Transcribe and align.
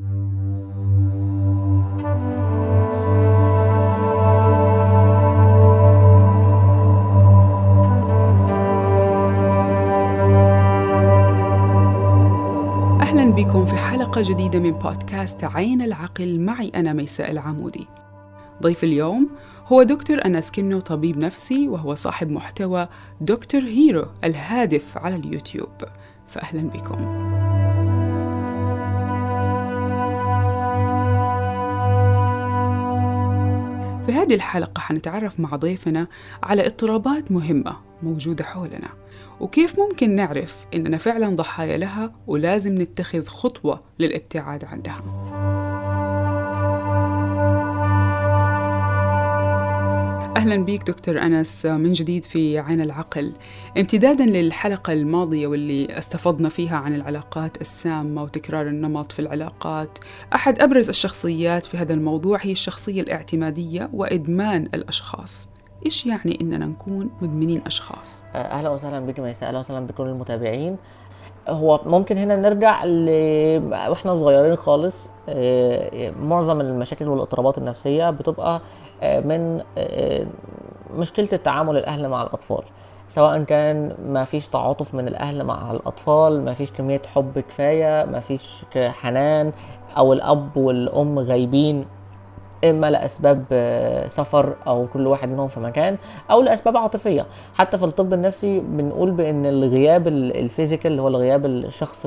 أهلا 0.00 0.06
بكم 13.36 13.66
في 13.66 13.76
حلقة 13.76 14.22
جديدة 14.24 14.58
من 14.58 14.70
بودكاست 14.70 15.44
عين 15.44 15.82
العقل. 15.82 16.40
معي 16.40 16.68
أنا 16.74 16.92
ميساء 16.92 17.30
العمودي. 17.30 17.86
ضيف 18.62 18.84
اليوم 18.84 19.28
هو 19.66 19.82
دكتور 19.82 20.24
أنس 20.24 20.52
كنو 20.52 20.80
طبيب 20.80 21.18
نفسي 21.18 21.68
وهو 21.68 21.94
صاحب 21.94 22.30
محتوى 22.30 22.88
دكتور 23.20 23.62
هيرو 23.62 24.06
الهادف 24.24 24.98
على 24.98 25.16
اليوتيوب. 25.16 25.70
فأهلا 26.28 26.68
بكم. 26.68 27.43
في 34.06 34.12
هذه 34.12 34.34
الحلقة 34.34 34.80
حنتعرف 34.80 35.40
مع 35.40 35.56
ضيفنا 35.56 36.06
على 36.42 36.66
اضطرابات 36.66 37.32
مهمة 37.32 37.76
موجودة 38.02 38.44
حولنا 38.44 38.88
وكيف 39.40 39.78
ممكن 39.78 40.16
نعرف 40.16 40.66
إننا 40.74 40.98
فعلا 40.98 41.36
ضحايا 41.36 41.76
لها 41.76 42.12
ولازم 42.26 42.82
نتخذ 42.82 43.26
خطوة 43.26 43.82
للابتعاد 43.98 44.64
عنها 44.64 45.00
أهلا 50.36 50.64
بيك 50.64 50.82
دكتور 50.82 51.22
أنس 51.22 51.66
من 51.66 51.92
جديد 51.92 52.24
في 52.24 52.58
عين 52.58 52.80
العقل. 52.80 53.32
امتدادا 53.78 54.24
للحلقة 54.26 54.92
الماضية 54.92 55.46
واللي 55.46 55.98
استفضنا 55.98 56.48
فيها 56.48 56.76
عن 56.76 56.94
العلاقات 56.94 57.60
السامة 57.60 58.22
وتكرار 58.22 58.66
النمط 58.66 59.12
في 59.12 59.18
العلاقات 59.18 59.98
أحد 60.34 60.62
أبرز 60.62 60.88
الشخصيات 60.88 61.66
في 61.66 61.76
هذا 61.76 61.94
الموضوع 61.94 62.38
هي 62.42 62.52
الشخصية 62.52 63.00
الاعتمادية 63.00 63.90
وإدمان 63.92 64.68
الأشخاص. 64.74 65.48
إيش 65.86 66.06
يعني 66.06 66.38
إننا 66.40 66.66
نكون 66.66 67.10
مدمنين 67.22 67.62
أشخاص؟ 67.66 68.24
أهلا 68.34 68.68
وسهلا 68.70 69.00
بك 69.00 69.20
ميساء 69.20 69.48
أهلا 69.48 69.58
وسهلا 69.58 69.86
بكل 69.86 70.06
المتابعين. 70.06 70.76
هو 71.48 71.80
ممكن 71.86 72.18
هنا 72.18 72.36
نرجع 72.36 72.84
ل... 72.84 73.08
وإحنا 73.88 74.14
صغيرين 74.14 74.56
خالص 74.56 75.08
معظم 76.20 76.60
المشاكل 76.60 77.08
والاضطرابات 77.08 77.58
النفسية 77.58 78.10
بتبقى 78.10 78.60
آه، 79.02 79.20
من 79.20 79.62
آه، 79.78 80.26
مشكلة 80.94 81.28
التعامل 81.32 81.76
الأهل 81.76 82.08
مع 82.08 82.22
الأطفال. 82.22 82.62
سواء 83.08 83.42
كان 83.42 83.94
ما 84.06 84.24
فيش 84.24 84.48
تعاطف 84.48 84.94
من 84.94 85.08
الأهل 85.08 85.44
مع 85.44 85.70
الأطفال 85.70 86.44
ما 86.44 86.52
فيش 86.52 86.72
كمية 86.72 87.02
حب 87.14 87.38
كفاية 87.38 88.04
ما 88.04 88.20
فيش 88.20 88.64
حنان 88.76 89.52
أو 89.96 90.12
الأب 90.12 90.56
والأم 90.56 91.18
غايبين 91.18 91.84
إما 92.64 92.90
لأسباب 92.90 93.44
آه، 93.52 94.06
سفر 94.06 94.54
أو 94.66 94.86
كل 94.86 95.06
واحد 95.06 95.28
منهم 95.28 95.48
في 95.48 95.60
مكان 95.60 95.96
أو 96.30 96.42
لأسباب 96.42 96.76
عاطفية. 96.76 97.26
حتى 97.54 97.78
في 97.78 97.84
الطب 97.84 98.12
النفسي 98.12 98.60
بنقول 98.60 99.10
بإن 99.10 99.46
الغياب 99.46 100.08
ال- 100.08 100.36
الفيزيكال 100.36 100.90
اللي 100.90 101.02
هو 101.02 101.08
الغياب 101.08 101.46
الشخص 101.46 102.06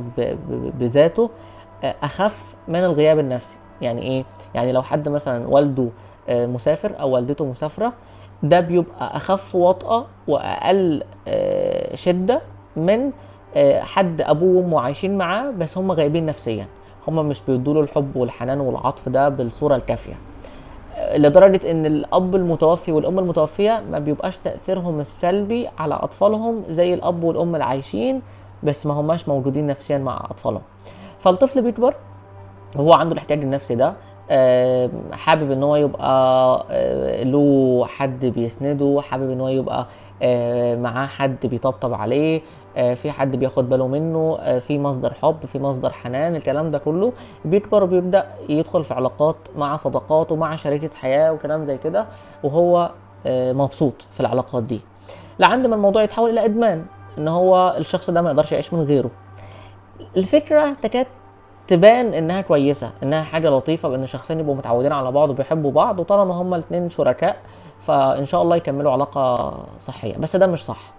بذاته 0.80 1.24
آه، 1.24 1.30
أخف 1.84 2.56
من 2.68 2.80
الغياب 2.80 3.20
النفسي. 3.20 3.56
يعني 3.82 4.02
إيه؟ 4.02 4.24
يعني 4.56 4.72
لو 4.72 4.82
حد 4.82 5.10
مثلا 5.10 5.48
والده 5.48 5.88
آه، 6.30 6.46
مسافر 6.46 6.92
أو 7.00 7.10
والدته 7.10 7.46
مسافرة 7.46 7.94
ده 8.44 8.60
بيبقى 8.60 9.18
أخف 9.18 9.56
وطأة 9.56 10.06
وأقل 10.28 11.04
آه، 11.28 11.96
شدة 11.96 12.42
من 12.76 13.12
آه، 13.56 13.80
حد 13.82 14.22
أبوه 14.22 14.58
وأمه 14.64 14.80
عايشين 14.82 15.18
معاه 15.18 15.52
بس 15.52 15.78
هم 15.78 15.92
غايبين 15.92 16.26
نفسيا. 16.26 16.68
هم 17.08 17.26
مش 17.30 17.42
بيدوا 17.48 17.84
الحب 17.84 18.16
والحنان 18.16 18.60
والعطف 18.60 19.10
ده 19.10 19.30
بالصورة 19.30 19.76
الكافية. 19.76 20.14
لدرجة 21.16 21.72
إن 21.72 21.86
الأب 21.86 22.36
المتوفي 22.36 22.92
والأم 22.92 23.20
المتوفية 23.20 23.84
ما 23.92 24.00
بيبقاش 24.00 24.38
تأثيرهم 24.38 25.00
السلبي 25.00 25.68
على 25.78 25.96
أطفالهم 25.96 26.64
زي 26.70 26.94
الأب 26.94 27.24
والأم 27.24 27.56
العايشين 27.56 28.22
بس 28.64 28.86
ما 28.86 28.94
هماش 28.94 29.28
موجودين 29.28 29.68
نفسيا 29.68 29.98
مع 29.98 30.28
أطفالهم. 30.32 30.62
فالطفل 31.20 31.62
بيكبر 31.62 31.96
هو 32.78 32.94
عنده 32.94 33.14
الاحتياج 33.14 33.42
النفسي 33.42 33.76
ده 33.76 33.94
آه، 34.30 34.90
حابب 35.12 35.52
إن 35.52 35.64
هو 35.64 35.76
يبقى 35.76 36.66
آه، 36.72 37.24
له 37.24 37.86
حد 37.86 38.26
بيسنده 38.26 39.02
حابب 39.02 39.32
إن 39.32 39.42
هو 39.42 39.48
يبقى 39.48 39.88
آه، 40.22 40.76
معاه 40.76 41.08
حد 41.08 41.46
بيطبطب 41.48 41.94
عليه 41.94 42.42
في 42.96 43.12
حد 43.12 43.36
بياخد 43.36 43.70
باله 43.70 43.88
منه 43.88 44.38
في 44.60 44.80
مصدر 44.80 45.14
حب 45.14 45.46
في 45.46 45.60
مصدر 45.60 45.90
حنان 45.90 46.36
الكلام 46.36 46.72
ده 46.72 46.78
كله. 46.78 47.14
بيكبر 47.46 47.84
وبيبدأ 47.84 48.28
يدخل 48.50 48.84
في 48.84 48.94
علاقات 48.94 49.36
مع 49.56 49.76
صداقات 49.76 50.32
ومع 50.32 50.56
شريكة 50.56 50.90
حياة 50.96 51.34
وكلام 51.34 51.66
زي 51.66 51.78
كده 51.78 52.06
وهو 52.44 52.92
مبسوط 53.28 53.94
في 54.12 54.20
العلاقات 54.20 54.64
دي. 54.64 54.82
لعند 55.40 55.68
ما 55.68 55.76
الموضوع 55.76 56.04
يتحول 56.04 56.30
إلى 56.30 56.46
إدمان 56.46 56.86
إن 57.18 57.28
هو 57.28 57.76
الشخص 57.78 58.10
ده 58.10 58.22
ما 58.22 58.30
يقدرش 58.30 58.52
يعيش 58.52 58.74
من 58.74 58.82
غيره. 58.82 59.12
الفكرة 60.18 60.74
تكاد 60.74 61.08
تبان 61.68 62.14
إنها 62.14 62.42
كويسة 62.42 62.92
إنها 63.04 63.24
حاجة 63.24 63.50
لطيفة 63.50 63.90
بإن 63.90 64.06
شخصين 64.06 64.40
يبقوا 64.40 64.56
متعودين 64.56 64.92
على 64.92 65.12
بعض 65.12 65.30
وبيحبوا 65.30 65.72
بعض 65.72 66.00
وطالما 66.00 66.34
هما 66.34 66.56
الاثنين 66.56 66.90
شركاء 66.90 67.38
فإن 67.82 68.26
شاء 68.26 68.42
الله 68.42 68.56
يكملوا 68.56 68.92
علاقة 68.92 69.54
صحية. 69.80 70.18
بس 70.18 70.36
ده 70.36 70.48
مش 70.48 70.66
صح. 70.66 70.94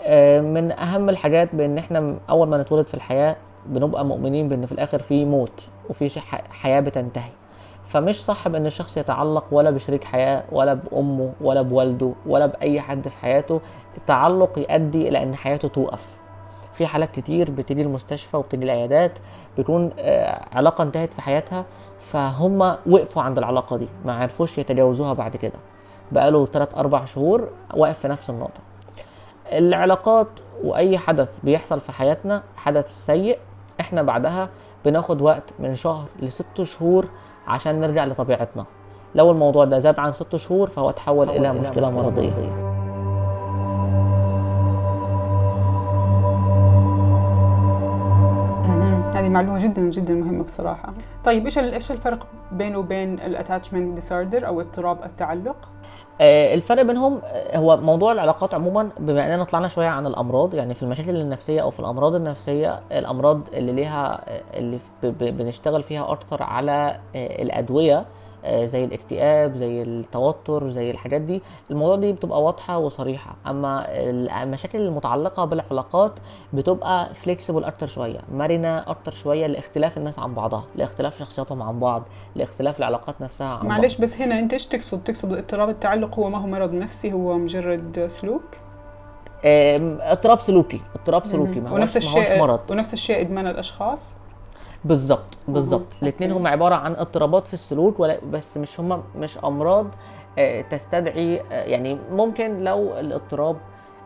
آه، 0.00 0.40
من 0.40 0.72
أهم 0.72 1.08
الحاجات 1.08 1.54
بإن 1.54 1.78
إحنا 1.78 2.16
أول 2.30 2.48
ما 2.48 2.56
نتولد 2.62 2.86
في 2.86 2.94
الحياة 2.94 3.36
بنبقى 3.66 4.04
مؤمنين 4.04 4.48
بإن 4.48 4.66
في 4.66 4.72
الآخر 4.72 5.02
في 5.02 5.24
موت 5.24 5.66
وفي 5.90 6.20
حياة 6.50 6.80
بتنتهي. 6.80 7.30
فمش 7.86 8.24
صح 8.24 8.48
بإن 8.48 8.66
الشخص 8.66 8.96
يتعلق 8.96 9.44
ولا 9.52 9.70
بشريك 9.70 10.04
حياة 10.04 10.42
ولا 10.52 10.74
بأمه 10.74 11.32
ولا 11.40 11.62
بوالده 11.62 12.12
ولا 12.26 12.46
بأي 12.46 12.80
حد 12.80 13.08
في 13.08 13.16
حياته. 13.18 13.60
التعلق 13.96 14.58
يؤدي 14.58 15.08
إلى 15.08 15.22
إن 15.22 15.34
حياته 15.34 15.68
توقف. 15.68 16.21
في 16.72 16.86
حالات 16.86 17.10
كتير 17.10 17.50
بتيجي 17.50 17.82
المستشفى 17.82 18.36
وبتيجي 18.36 18.64
العيادات 18.64 19.18
بيكون 19.56 19.90
آه، 19.98 20.44
علاقة 20.52 20.82
انتهت 20.82 21.12
في 21.14 21.22
حياتها 21.22 21.64
فهم 21.98 22.60
وقفوا 22.86 23.22
عند 23.22 23.38
العلاقة 23.38 23.76
دي 23.76 23.88
ما 24.04 24.12
عرفوش 24.14 24.58
يتجاوزوها 24.58 25.12
بعد 25.12 25.36
كده. 25.36 25.58
بقاله 26.12 26.46
3 26.46 26.76
4 26.80 27.04
شهور 27.04 27.48
واقف 27.74 27.98
في 27.98 28.08
نفس 28.08 28.30
النقطة. 28.30 28.60
العلاقات 29.52 30.28
وأي 30.64 30.98
حدث 30.98 31.38
بيحصل 31.44 31.80
في 31.80 31.92
حياتنا 31.92 32.42
حدث 32.56 33.06
سيء 33.06 33.38
إحنا 33.80 34.02
بعدها 34.02 34.48
بناخد 34.84 35.20
وقت 35.22 35.44
من 35.58 35.74
شهر 35.74 36.08
لست 36.20 36.62
شهور 36.62 37.06
عشان 37.46 37.80
نرجع 37.80 38.04
لطبيعتنا. 38.04 38.64
لو 39.14 39.30
الموضوع 39.30 39.64
ده 39.64 39.78
زاد 39.78 39.98
عن 39.98 40.12
ست 40.12 40.36
شهور 40.36 40.70
فهو 40.70 40.90
تحول 40.90 41.30
إلى 41.30 41.52
مشكلة 41.52 41.90
مرضية. 41.90 42.61
هذه 49.22 49.28
معلومة 49.28 49.58
جدا 49.58 49.82
جدا 49.82 50.14
مهمة 50.14 50.44
بصراحة. 50.44 50.94
طيب 51.24 51.44
إيش 51.44 51.58
إيش 51.58 51.92
الفرق 51.92 52.26
بينه 52.52 52.78
وبين 52.78 53.14
ال 53.20 53.27
attachment 53.27 53.94
disorder 53.94 54.46
أو 54.46 54.60
اضطراب 54.60 55.04
التعلق؟ 55.04 55.68
آه، 56.20 56.54
الفرق 56.54 56.82
بينهم 56.82 57.20
آه، 57.24 57.58
هو 57.58 57.76
موضوع 57.76 58.12
العلاقات 58.12 58.54
عموما 58.54 58.90
بما 59.00 59.34
إننا 59.34 59.44
طلعنا 59.44 59.68
شوية 59.68 59.86
عن 59.86 60.06
الأمراض 60.06 60.54
يعني 60.54 60.74
في 60.74 60.82
المشاكل 60.82 61.16
النفسية 61.16 61.62
أو 61.62 61.70
في 61.70 61.80
الأمراض 61.80 62.14
النفسية 62.14 62.80
الأمراض 62.92 63.40
اللي 63.54 63.72
ليها 63.72 64.20
آه، 64.28 64.42
اللي 64.54 64.78
بنشتغل 65.12 65.82
فيها 65.82 66.12
أكتر 66.12 66.42
على 66.42 67.00
الأدوية 67.14 68.06
زي 68.46 68.84
الاكتئاب 68.84 69.54
زي 69.54 69.82
التوتر 69.82 70.68
زي 70.68 70.90
الحاجات 70.90 71.20
دي 71.20 71.42
الموضوع 71.70 71.96
دي 71.96 72.12
بتبقى 72.12 72.42
واضحة 72.42 72.78
وصريحة 72.78 73.36
أما 73.46 73.86
المشاكل 74.42 74.80
المتعلقة 74.80 75.44
بالعلاقات 75.44 76.12
بتبقى 76.52 77.14
flexible 77.14 77.64
أكتر 77.64 77.86
شوية 77.86 78.18
مرنة 78.34 78.78
أكتر 78.78 79.12
شوية 79.12 79.46
لاختلاف 79.46 79.98
الناس 79.98 80.18
عن 80.18 80.34
بعضها 80.34 80.64
لاختلاف 80.76 81.18
شخصياتهم 81.18 81.62
عن 81.62 81.80
بعض 81.80 82.02
لاختلاف 82.36 82.78
العلاقات 82.78 83.20
نفسها 83.20 83.46
عن 83.46 83.56
بعض 83.56 83.66
معلش 83.66 83.96
بس 84.00 84.20
هنا 84.20 84.38
أنت 84.38 84.52
إيش 84.52 84.66
تقصد؟ 84.66 85.02
تقصد 85.04 85.32
اضطراب 85.32 85.68
التعلق 85.68 86.18
هو 86.18 86.28
ما 86.28 86.38
هو 86.38 86.46
مرض 86.46 86.72
نفسي 86.72 87.12
هو 87.12 87.38
مجرد 87.38 88.04
سلوك؟ 88.08 88.42
اضطراب 89.44 90.40
سلوكي 90.40 90.80
اضطراب 90.94 91.26
سلوكي 91.26 91.60
ما 91.60 91.68
هوش 91.70 91.78
ونفس 91.78 91.96
الشيء 91.96 92.38
مرض 92.38 92.60
ونفس 92.70 92.92
الشيء 92.94 93.20
إدمان 93.20 93.46
الأشخاص؟ 93.46 94.16
بالظبط 94.84 95.38
بالظبط. 95.48 95.86
الاثنين 96.02 96.30
هم 96.32 96.46
عبارة 96.46 96.74
عن 96.74 96.94
اضطرابات 96.96 97.46
في 97.46 97.54
السلوك 97.54 98.00
ولا 98.00 98.18
بس 98.30 98.56
مش 98.56 98.80
هم 98.80 99.02
مش 99.16 99.38
أمراض 99.44 99.86
آه، 100.38 100.60
تستدعي 100.60 101.40
آه، 101.40 101.64
يعني 101.64 101.98
ممكن 102.10 102.58
لو 102.64 102.98
الاضطراب 103.00 103.56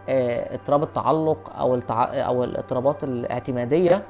آه، 0.08 0.54
اضطراب 0.54 0.82
التعلق 0.82 1.50
أو 1.58 1.74
التع... 1.74 2.04
أو 2.26 2.44
الاضطرابات 2.44 3.04
الاعتمادية. 3.04 4.02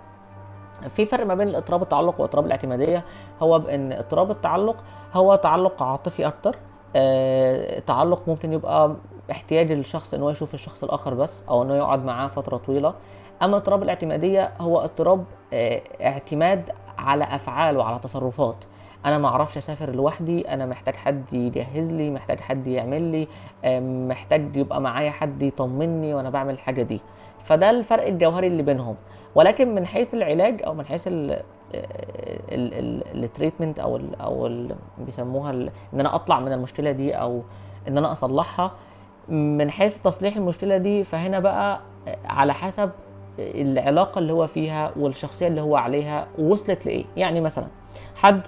في 0.88 1.04
فرق 1.04 1.26
ما 1.26 1.34
بين 1.34 1.48
الاضطراب 1.48 1.82
التعلق 1.82 2.20
واضطراب 2.20 2.46
الاعتمادية. 2.46 3.04
هو 3.42 3.58
بإن 3.58 3.92
اضطراب 3.92 4.30
التعلق 4.30 4.76
هو 5.14 5.34
تعلق 5.34 5.82
عاطفي 5.82 6.26
أكتر 6.26 6.56
آه، 6.96 7.78
تعلق 7.78 8.22
ممكن 8.28 8.52
يبقى 8.52 8.96
احتياج 9.30 9.70
الشخص 9.72 10.14
إن 10.14 10.22
هو 10.22 10.30
يشوف 10.30 10.54
الشخص 10.54 10.84
الآخر 10.84 11.14
بس 11.14 11.42
أو 11.48 11.62
إنه 11.62 11.74
يقعد 11.74 12.04
معاه 12.04 12.28
فترة 12.28 12.56
طويلة. 12.56 12.94
أما 13.42 13.56
اضطراب 13.56 13.82
الاعتمادية 13.82 14.52
هو 14.60 14.78
اضطراب 14.80 15.24
آه، 15.52 15.82
اعتماد 16.02 16.70
على 16.98 17.24
أفعال 17.24 17.76
وعلى 17.76 17.98
تصرفات. 17.98 18.56
أنا 19.06 19.18
ما 19.18 19.28
أعرفش 19.28 19.56
أسافر 19.58 19.90
لوحدي 19.94 20.48
أنا 20.48 20.66
محتاج 20.66 20.94
حد 20.94 21.32
يجهز 21.32 21.90
لي 21.92 22.10
محتاج 22.10 22.40
حد 22.40 22.66
يعمل 22.66 23.02
لي 23.02 23.28
آم، 23.64 24.08
محتاج 24.08 24.56
يبقى 24.56 24.80
معايا 24.80 25.10
حد 25.10 25.42
يطمني 25.42 26.14
وأنا 26.14 26.30
بعمل 26.30 26.54
الحاجة 26.54 26.82
دي. 26.82 27.00
فده 27.44 27.70
الفرق 27.70 28.06
الجوهري 28.06 28.46
اللي 28.46 28.62
بينهم. 28.62 28.96
ولكن 29.34 29.74
من 29.74 29.86
حيث 29.86 30.14
العلاج 30.14 30.62
أو 30.66 30.74
من 30.74 30.86
حيث 30.86 31.08
التريتمنت 33.14 33.78
أو 33.78 33.96
ال 33.96 34.20
أو 34.20 34.46
ال 34.46 34.74
بيسموها 34.98 35.50
ال 35.50 35.70
إن 35.94 36.00
أنا 36.00 36.14
أطلع 36.14 36.40
من 36.40 36.52
المشكلة 36.52 36.92
دي 36.92 37.12
أو 37.14 37.42
إن 37.88 37.98
أنا 37.98 38.12
أصلحها 38.12 38.70
من 39.28 39.70
حيث 39.70 39.98
تصليح 40.02 40.36
المشكلة 40.36 40.76
دي 40.76 41.04
فهنا 41.04 41.40
بقى 41.40 41.80
على 42.24 42.54
حسب 42.54 42.90
العلاقة 43.38 44.18
اللي 44.18 44.32
هو 44.32 44.46
فيها 44.46 44.92
والشخصية 44.96 45.46
اللي 45.48 45.60
هو 45.60 45.76
عليها 45.76 46.26
وصلت 46.38 46.86
لإيه. 46.86 47.04
يعني 47.16 47.40
مثلا 47.40 47.66
حد 48.16 48.40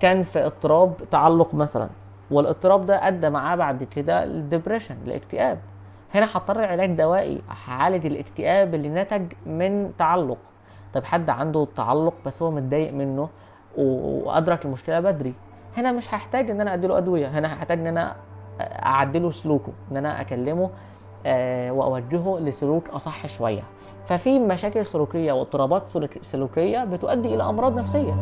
كان 0.00 0.22
في 0.22 0.46
اضطراب 0.46 0.94
تعلق 1.10 1.54
مثلا 1.54 1.88
والاضطراب 2.30 2.86
ده 2.86 3.08
أدى 3.08 3.30
معاه 3.30 3.56
بعد 3.56 3.84
كده 3.84 4.24
الدبريشن 4.24 4.96
الاكتئاب 5.06 5.58
هنا 6.14 6.26
هضطر 6.32 6.64
علاج 6.64 6.90
دوائي 6.96 7.42
هعالج 7.66 8.06
الاكتئاب 8.06 8.74
اللي 8.74 8.88
نتج 8.88 9.32
من 9.46 9.90
تعلق. 9.98 10.38
طب 10.94 11.04
حد 11.04 11.30
عنده 11.30 11.66
تعلق 11.76 12.14
بس 12.26 12.42
هو 12.42 12.50
متضايق 12.50 12.92
منه 12.92 13.28
وأدرك 13.78 14.64
المشكلة 14.64 15.00
بدري. 15.00 15.34
هنا 15.76 15.92
مش 15.92 16.14
هحتاج 16.14 16.50
إن 16.50 16.60
أنا 16.60 16.74
أديله 16.74 16.98
أدوية 16.98 17.26
هنا 17.26 17.54
هحتاج 17.54 17.78
إن 17.78 17.86
أنا 17.86 18.16
أعدله 18.60 19.30
سلوكه 19.30 19.72
إن 19.90 19.96
أنا 19.96 20.20
أكلمه 20.20 20.70
آه، 21.26 21.70
وأوجهه 21.70 22.38
لسلوك 22.40 22.88
أصح 22.88 23.26
شوية. 23.26 23.62
ففي 24.10 24.38
مشاكل 24.38 24.86
سلوكية 24.86 25.32
واضطرابات 25.32 25.88
سلوك- 25.88 26.22
سلوكية 26.22 26.84
بتؤدي 26.84 27.34
إلى 27.34 27.42
أمراض 27.42 27.78
نفسية. 27.78 28.14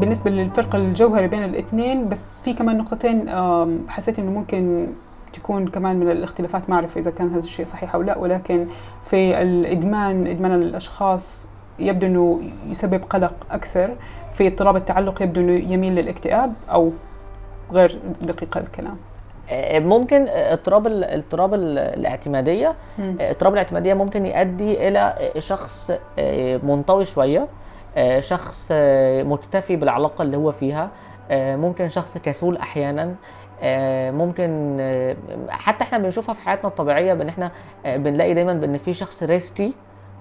بالنسبة 0.00 0.30
للفرق 0.30 0.74
الجوهري 0.74 1.28
بين 1.28 1.44
الاثنين 1.44 2.08
بس 2.08 2.40
في 2.40 2.52
كمان 2.52 2.78
نقطتين 2.78 3.28
حسيت 3.88 4.18
إنه 4.18 4.30
ممكن 4.30 4.86
تكون 5.32 5.68
كمان 5.68 5.96
من 6.00 6.10
الاختلافات 6.10 6.70
ما 6.70 6.74
أعرف 6.76 6.98
إذا 6.98 7.10
كان 7.10 7.28
هذا 7.30 7.38
الشيء 7.38 7.64
صحيح 7.66 7.94
أو 7.94 8.02
لا 8.02 8.18
ولكن 8.18 8.66
في 9.04 9.42
الإدمان 9.42 10.26
إدمان 10.26 10.52
الأشخاص 10.52 11.48
يبدو 11.78 12.06
إنه 12.06 12.40
يسبب 12.70 13.04
قلق 13.10 13.32
أكثر. 13.50 13.96
في 14.32 14.46
اضطراب 14.46 14.76
التعلق 14.76 15.22
يبدو 15.22 15.40
إنه 15.40 15.72
يميل 15.72 15.94
للاكتئاب 15.94 16.52
أو 16.70 16.90
غير 17.72 17.98
دقيق 18.22 18.56
الكلام. 18.56 18.96
آه، 19.50 19.78
ممكن 19.78 20.28
آه، 20.28 20.52
اضطراب 20.52 20.86
اضطراب 20.86 21.54
ال- 21.54 21.78
الاعتمادية. 21.78 22.68
آه، 23.20 23.30
اضطراب 23.30 23.52
الاعتمادية 23.52 23.94
ممكن 23.94 24.26
يؤدي 24.26 24.88
إلى 24.88 25.30
شخص 25.38 25.92
منطوي 26.62 27.04
شوية 27.04 27.48
شخص 28.20 28.68
مكتفي 29.24 29.76
بالعلاقة 29.76 30.22
اللي 30.22 30.36
هو 30.36 30.52
فيها 30.52 30.90
ممكن 31.32 31.88
شخص 31.88 32.18
كسول 32.18 32.56
أحيانا 32.56 33.14
ممكن 34.12 34.76
حتى 35.48 35.84
إحنا 35.84 35.98
بنشوفها 35.98 36.34
في 36.34 36.40
حياتنا 36.40 36.68
الطبيعية 36.68 37.14
بإن 37.14 37.28
إحنا 37.28 37.50
بنلاقي 37.86 38.34
دايما 38.34 38.52
بإن 38.52 38.78
في 38.78 38.94
شخص 38.94 39.22
ريسكي 39.22 39.74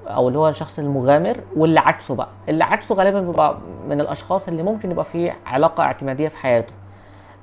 أو 0.08 0.28
اللي 0.28 0.40
هو 0.40 0.50
الشخص 0.50 0.80
المغامر 0.80 1.38
واللي 1.56 1.80
عكسه 1.80 2.16
بقى. 2.16 2.30
اللي 2.50 2.64
عكسه 2.64 2.96
غالبا 2.96 3.22
بيبقى 3.22 3.58
من 3.90 4.02
الأشخاص 4.02 4.48
اللي 4.48 4.64
ممكن 4.64 4.92
يبقى 4.92 5.06
فيه 5.06 5.36
علاقة 5.46 5.84
اعتمادية 5.84 6.28
في 6.28 6.38
حياته. 6.38 6.74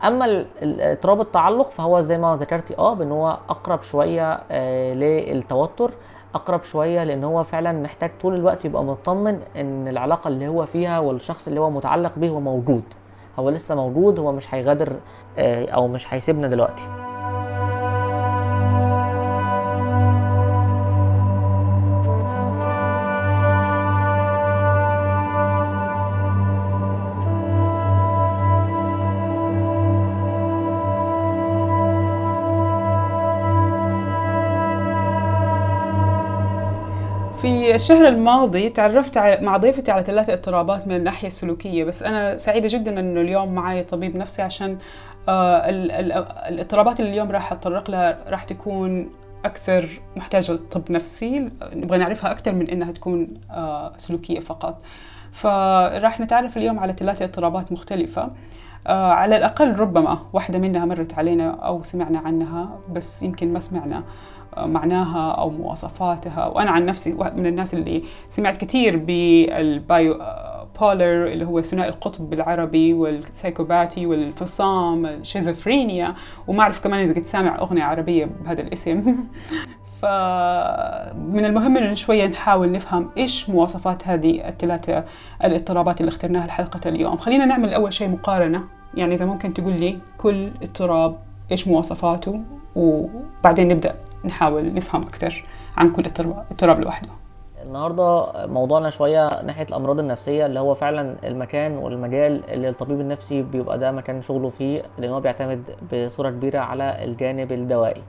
أما 0.05 0.47
اضطراب 0.63 1.21
التعلق 1.21 1.71
فهو 1.71 2.01
زي 2.01 2.19
ما 2.19 2.37
ذكرتي 2.41 2.79
آه 2.79 2.95
بإن 2.95 3.13
هو 3.13 3.39
أقرب 3.49 3.83
شوية 3.83 4.33
آه 4.51 4.95
للتوتر 4.95 5.91
أقرب 6.35 6.65
شوية 6.65 7.05
لإن 7.05 7.25
هو 7.25 7.45
فعلا 7.45 7.73
محتاج 7.73 8.11
طول 8.23 8.35
الوقت 8.35 8.65
يبقى 8.65 8.85
مطمن 8.85 9.41
إن 9.57 9.89
العلاقة 9.89 10.29
اللي 10.29 10.49
هو 10.49 10.67
فيها 10.67 10.99
والشخص 10.99 11.49
اللي 11.49 11.61
هو 11.61 11.71
متعلق 11.71 12.19
بيه 12.19 12.29
هو 12.31 12.41
موجود. 12.41 12.83
هو 13.39 13.51
لسه 13.51 13.75
موجود 13.75 14.19
هو 14.19 14.33
مش 14.33 14.55
هيغادر 14.55 14.93
آه 15.39 15.67
أو 15.71 15.89
مش 15.89 16.15
هيسيبنا 16.15 16.49
دلوقتي. 16.49 16.83
في 37.47 37.75
الشهر 37.75 38.09
الماضي 38.09 38.69
تعرفت 38.69 39.19
مع 39.19 39.57
ضيفتي 39.57 39.91
على 39.91 40.05
ثلاث 40.05 40.31
اضطرابات 40.31 40.87
من 40.87 40.97
الناحية 40.97 41.27
السلوكية 41.29 41.85
بس 41.85 42.03
أنا 42.03 42.37
سعيدة 42.37 42.69
جدا 42.71 43.01
أنه 43.01 43.21
اليوم 43.21 43.55
معي 43.55 43.83
طبيب 43.85 44.17
نفسي 44.17 44.43
عشان 44.43 44.79
آه، 45.29 45.57
ال- 45.69 45.91
ال- 45.93 46.13
الاضطرابات 46.49 47.01
اللي 47.01 47.11
اليوم 47.11 47.31
راح 47.31 47.53
أتطرق 47.53 47.91
لها 47.91 48.19
راح 48.29 48.43
تكون 48.45 49.11
أكثر 49.45 49.89
محتاجة 50.17 50.53
لطب 50.53 50.93
نفسي 50.93 51.49
نبغى 51.73 51.99
نعرفها 51.99 52.31
أكثر 52.31 52.53
من 52.53 52.69
أنها 52.71 52.93
تكون 52.93 53.29
آه، 53.51 53.93
سلوكية 53.97 54.41
فقط. 54.41 54.83
فراح 55.33 56.21
نتعرف 56.21 56.57
اليوم 56.57 56.79
على 56.79 56.93
ثلاث 56.93 57.23
اضطرابات 57.23 57.73
مختلفة. 57.73 58.31
آه، 58.87 59.13
على 59.13 59.37
الأقل 59.37 59.77
ربما 59.77 60.19
واحدة 60.33 60.59
منها 60.59 60.85
مرت 60.85 61.15
علينا 61.19 61.51
أو 61.51 61.83
سمعنا 61.83 62.19
عنها 62.19 62.69
بس 62.93 63.23
يمكن 63.23 63.53
ما 63.53 63.61
سمعنا. 63.61 64.03
معناها 64.59 65.33
أو 65.33 65.51
مواصفاتها. 65.51 66.47
وأنا 66.47 66.71
عن 66.71 66.87
نفسي 66.87 67.13
واحد 67.13 67.37
من 67.37 67.47
الناس 67.47 67.75
اللي 67.75 68.03
سمعت 68.29 68.57
كثير 68.57 68.97
بال 68.97 69.23
bipolar 69.23 70.13
آه، 70.13 70.67
bipolar 70.81 71.27
اللي 71.27 71.45
هو 71.45 71.63
ثنائي 71.63 71.89
القطب 71.89 72.31
بالعربي 72.31 72.93
وال 72.95 73.12
psychopathy 73.12 74.07
والفصام 74.07 75.07
الشيزوفرينيا. 75.07 76.15
وما 76.47 76.63
أعرف 76.63 76.85
كمان 76.85 77.01
إذا 77.01 77.15
كنت 77.15 77.25
سامع 77.25 77.59
أغنية 77.59 77.83
عربية 77.83 78.25
بهذا 78.45 78.63
الاسم. 78.63 79.03
فمن 80.03 81.45
المهم 81.45 81.77
إنه 81.77 81.95
شوية 81.95 82.27
نحاول 82.27 82.73
نفهم 82.73 83.11
إيش 83.17 83.51
مواصفات 83.51 84.09
هذه 84.09 84.49
الثلاثة 84.49 85.05
الاضطرابات 85.45 86.01
اللي 86.01 86.09
اخترناها 86.09 86.47
لحلقة 86.47 86.89
اليوم. 86.89 87.17
خلينا 87.17 87.45
نعمل 87.45 87.75
أول 87.75 87.93
شيء 87.93 88.09
مقارنة. 88.09 88.65
يعني 88.95 89.15
إذا 89.15 89.25
ممكن 89.25 89.55
تقول 89.55 89.81
لي 89.81 89.99
كل 90.19 90.51
اضطراب 90.63 91.19
إيش 91.53 91.69
مواصفاته؟ 91.69 92.41
وبعدين 92.77 93.69
نبدأ. 93.69 93.95
نحاول 94.27 94.75
نفهم 94.75 95.03
أكثر 95.03 95.45
عن 95.77 95.93
كل 95.93 96.05
اضطراب 96.51 96.81
لوحده. 96.81 97.09
النهارده 97.63 98.33
موضوعنا 98.47 98.91
شوية 98.91 99.43
ناحية 99.43 99.63
الأمراض 99.65 99.99
النفسية 99.99 100.47
اللي 100.47 100.61
هو 100.61 100.75
فعلا 100.75 101.17
المكان 101.25 101.77
والمجال 101.77 102.51
اللي 102.51 102.69
الطبيب 102.69 103.01
النفسي 103.01 103.43
بيبقى 103.43 103.79
ده 103.79 103.93
مكان 103.93 104.23
شغله 104.23 104.49
فيه 104.49 104.83
لأن 104.99 105.11
هو 105.11 105.21
بيعتمد 105.21 105.71
بصورة 105.93 106.31
كبيرة 106.31 106.59
على 106.59 107.05
الجانب 107.05 107.53
الدوائي. 107.53 108.03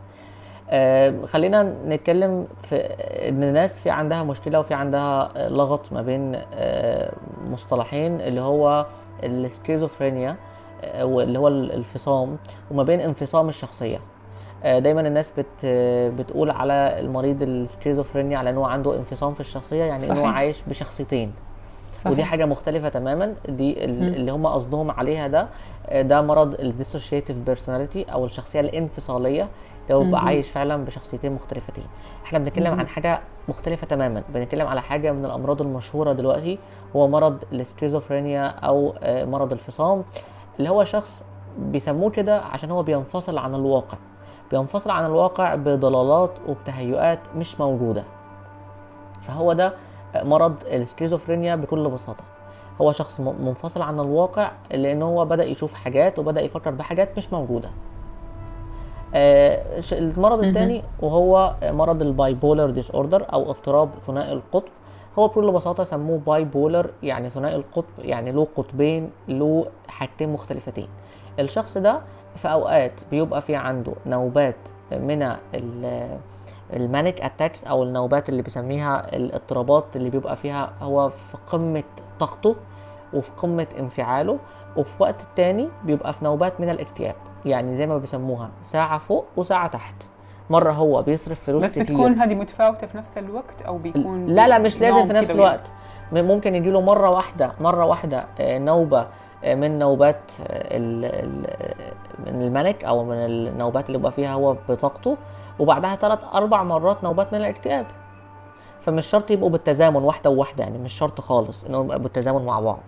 آه، 0.69 1.25
خلينا 1.25 1.63
نتكلم 1.63 2.47
في 2.63 2.75
إن 3.29 3.43
الناس 3.43 3.79
في 3.79 3.89
عندها 3.89 4.23
مشكلة 4.23 4.59
وفي 4.59 4.73
عندها 4.73 5.31
لغط 5.49 5.93
ما 5.93 6.01
بين 6.01 6.35
آه، 6.53 7.11
مصطلحين 7.47 8.21
اللي 8.21 8.41
هو 8.41 8.85
السكيزوفرينيا 9.23 10.35
آه، 10.83 11.05
واللي 11.05 11.39
هو 11.39 11.47
الانفصام 11.47 12.37
وما 12.71 12.83
بين 12.83 12.99
انفصام 12.99 13.49
الشخصية. 13.49 13.99
دايما 14.67 15.01
الناس 15.01 15.31
بت 15.37 15.65
بتقول 16.19 16.51
على 16.51 16.99
المريض 16.99 17.41
السكيزوفرينيا 17.43 18.37
على 18.37 18.49
إن 18.49 18.57
هو 18.57 18.65
عنده 18.65 18.95
انفصام 18.95 19.33
في 19.33 19.39
الشخصية 19.39 19.83
يعني 19.83 20.05
إن 20.05 20.11
هو 20.11 20.23
صحيح. 20.23 20.35
عايش 20.35 20.61
بشخصيتين 20.67 21.31
صحيح. 21.97 22.11
ودي 22.11 22.23
حاجة 22.23 22.45
مختلفة 22.45 22.89
تماما 22.89 23.33
دي. 23.49 23.85
اللي 23.85 24.31
هم 24.31 24.47
قصدهم 24.47 24.91
عليها 24.91 25.27
ده 25.27 25.47
آه، 25.87 26.01
ده 26.01 26.21
مرض 26.21 26.53
ال 26.53 26.60
dissociative 26.60 27.37
personality 27.37 28.03
أو 28.03 28.25
الشخصية 28.25 28.59
الانفصالية 28.59 29.47
اللي 29.83 29.93
هو 29.95 30.03
بيبقى 30.03 30.21
مم. 30.21 30.27
عايش 30.27 30.49
فعلا 30.49 30.85
بشخصيتين 30.85 31.31
مختلفتين 31.31 31.83
إحنا 32.25 32.39
بنتكلم. 32.39 32.79
عن 32.79 32.87
حاجة 32.87 33.19
مختلفة 33.49 33.87
تماما 33.87 34.23
بنتكلم 34.33 34.67
على 34.67 34.81
حاجة 34.81 35.11
من 35.11 35.25
الأمراض 35.25 35.61
المشهورة 35.61 36.13
دلوقتي 36.13 36.59
هو 36.95 37.07
مرض 37.07 37.43
السكيزوفرينيا 37.53 38.47
أو 38.47 38.93
آه، 38.99 39.25
مرض 39.25 39.51
الفصام 39.51 40.03
اللي 40.59 40.69
هو 40.69 40.83
شخص 40.83 41.23
بيسموه 41.59 42.09
كده 42.09 42.39
عشان 42.41 42.71
هو 42.71 42.83
بينفصل 42.83 43.37
عن 43.37 43.55
الواقع 43.55 43.97
بينفصل 44.51 44.89
عن 44.89 45.05
الواقع 45.05 45.55
بضلالات 45.55 46.31
وبتهيؤات 46.47 47.19
مش 47.35 47.59
موجودة. 47.59 48.03
فهو 49.21 49.53
ده 49.53 49.73
مرض 50.15 50.55
السكيزوفرينيا 50.65 51.55
بكل 51.55 51.89
بساطة. 51.89 52.23
هو 52.81 52.91
شخص 52.91 53.19
منفصل 53.19 53.81
عن 53.81 53.99
الواقع 53.99 54.51
لأن 54.71 55.01
هو 55.01 55.25
بدأ 55.25 55.43
يشوف 55.43 55.73
حاجات 55.73 56.19
وبدأ 56.19 56.41
يفكر 56.41 56.71
بحاجات 56.71 57.17
مش 57.17 57.33
موجودة. 57.33 57.69
آه، 59.15 59.81
المرض. 59.91 60.43
الثاني 60.43 60.83
وهو 60.99 61.55
مرض 61.63 62.01
ال 62.01 62.33
bipolar 62.33 62.69
disorder 62.69 63.25
أو 63.33 63.49
اضطراب 63.49 63.89
ثنائي 63.99 64.33
القطب. 64.33 64.71
هو 65.19 65.27
بكل 65.27 65.51
بساطة 65.51 65.83
سموه 65.83 66.19
bipolar 66.19 66.89
يعني 67.03 67.29
ثنائي 67.29 67.55
القطب 67.55 67.99
يعني 67.99 68.31
له 68.31 68.47
قطبين 68.55 69.09
له 69.27 69.65
حاجتين 69.87 70.33
مختلفتين. 70.33 70.87
الشخص 71.39 71.77
ده 71.77 72.01
في 72.37 72.51
أوقات 72.51 73.01
بيبقى 73.11 73.41
في 73.41 73.55
عنده 73.55 73.93
نوبات 74.05 74.69
من 74.91 75.35
ال 76.73 76.81
manic 76.81 77.21
attacks 77.21 77.63
أو 77.63 77.83
النوبات 77.83 78.29
اللي 78.29 78.41
بيسميها 78.41 79.15
الاضطرابات 79.15 79.95
اللي 79.95 80.09
بيبقى 80.09 80.35
فيها 80.35 80.73
هو 80.81 81.09
في 81.09 81.37
قمة 81.47 81.83
طاقته 82.19 82.55
وفي 83.13 83.31
قمة 83.37 83.67
انفعاله 83.79 84.39
وفي 84.77 85.03
وقت 85.03 85.21
التاني 85.21 85.69
بيبقى 85.83 86.13
في 86.13 86.25
نوبات 86.25 86.61
من 86.61 86.69
الاكتئاب. 86.69 87.15
يعني 87.45 87.75
زي 87.75 87.87
ما 87.87 87.97
بيسموها 87.97 88.49
ساعة 88.61 88.97
فوق 88.97 89.25
وساعة 89.37 89.67
تحت. 89.67 89.95
مرة 90.49 90.71
هو 90.71 91.01
بيصرف 91.01 91.39
فلوس 91.43 91.63
بس 91.63 91.71
كتير. 91.79 91.83
بتكون 91.85 92.13
هذه 92.13 92.35
متفاوتة 92.35 92.87
في 92.87 92.97
نفس 92.97 93.17
الوقت 93.17 93.61
أو 93.61 93.77
بيكون 93.77 94.25
لا 94.25 94.47
لا 94.47 94.57
مش 94.57 94.81
لازم 94.81 95.07
في 95.07 95.13
نفس 95.13 95.31
الوقت. 95.31 95.71
ممكن 96.11 96.55
يجي 96.55 96.71
له 96.71 96.81
مرة 96.81 97.09
واحدة 97.09 97.53
مرة 97.59 97.85
واحدة 97.85 98.27
آه، 98.39 98.57
نوبة 98.57 99.07
من 99.55 99.79
نوبات 99.79 100.31
من 102.25 102.41
المانيك 102.41 102.83
أو 102.83 103.03
من 103.03 103.15
النوبات 103.15 103.87
اللي 103.87 103.97
بيبقى 103.97 104.11
فيها 104.11 104.33
هو 104.33 104.55
بطاقته. 104.69 105.17
وبعدها 105.59 105.95
ثلاث 105.95 106.19
أربع 106.33 106.63
مرات 106.63 107.03
نوبات 107.03 107.33
من 107.33 107.39
الاكتئاب. 107.39 107.85
فمش 108.81 109.05
شرط 109.05 109.31
يبقوا 109.31 109.49
بالتزامن 109.49 110.03
واحدة 110.03 110.29
وواحدة 110.29 110.63
يعني 110.63 110.77
مش 110.77 110.93
شرط 110.93 111.21
خالص 111.21 111.63
إنهم 111.63 111.85
يبقوا 111.85 111.97
بالتزامن 111.97 112.45
مع 112.45 112.59
بعض. 112.59 112.79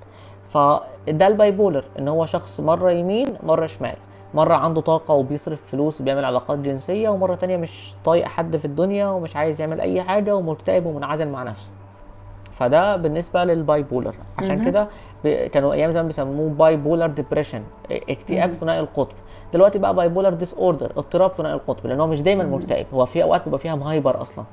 فده 0.43 1.27
ال 1.27 1.34
bipolar 1.34 1.83
إن 1.99 2.07
هو 2.07 2.25
شخص 2.25 2.59
مرة 2.59 2.91
يمين 2.91 3.27
مرة 3.43 3.65
شمال. 3.65 3.95
مرة 4.33 4.53
عنده 4.53 4.81
طاقة 4.81 5.13
وبيصرف 5.13 5.65
فلوس 5.65 6.01
وبيعمل 6.01 6.25
علاقات 6.25 6.59
جنسية 6.59 7.09
ومرة 7.09 7.35
تانية 7.35 7.57
مش 7.57 7.93
طايق 8.05 8.27
حد 8.27 8.57
في 8.57 8.65
الدنيا 8.65 9.07
ومش 9.07 9.35
عايز 9.35 9.61
يعمل 9.61 9.81
أي 9.81 10.03
حاجة 10.03 10.35
ومكتئب 10.35 10.85
ومنعزل 10.85 11.29
مع 11.29 11.43
نفسه. 11.43 11.71
فده 12.59 12.95
بالنسبة 12.95 13.43
لل 13.43 13.83
bipolar. 13.83 14.15
عشان. 14.37 14.65
كده 14.65 14.87
كانوا 15.47 15.73
أيام 15.73 15.91
زمان 15.91 16.07
بيسموه 16.07 16.49
bipolar 16.49 17.07
depression 17.07 17.63
اكتئاب 17.91 18.53
ثنائي 18.53 18.79
القطب. 18.79 19.15
دلوقتي 19.53 19.79
بقى 19.79 19.95
bipolar 19.95 20.33
disorder 20.33 20.91
اضطراب 20.97 21.31
ثنائي 21.31 21.55
القطب 21.55 21.87
لأن 21.87 21.99
هو 21.99 22.07
مش 22.07 22.21
دايما 22.21 22.43
مكتئب. 22.43 22.85
هو 22.93 23.05
في 23.05 23.23
أوقات 23.23 23.43
بيبقى 23.43 23.59
فيها 23.59 23.75
م 23.75 23.83
hyper 23.83 24.21
أصلا. 24.21 24.45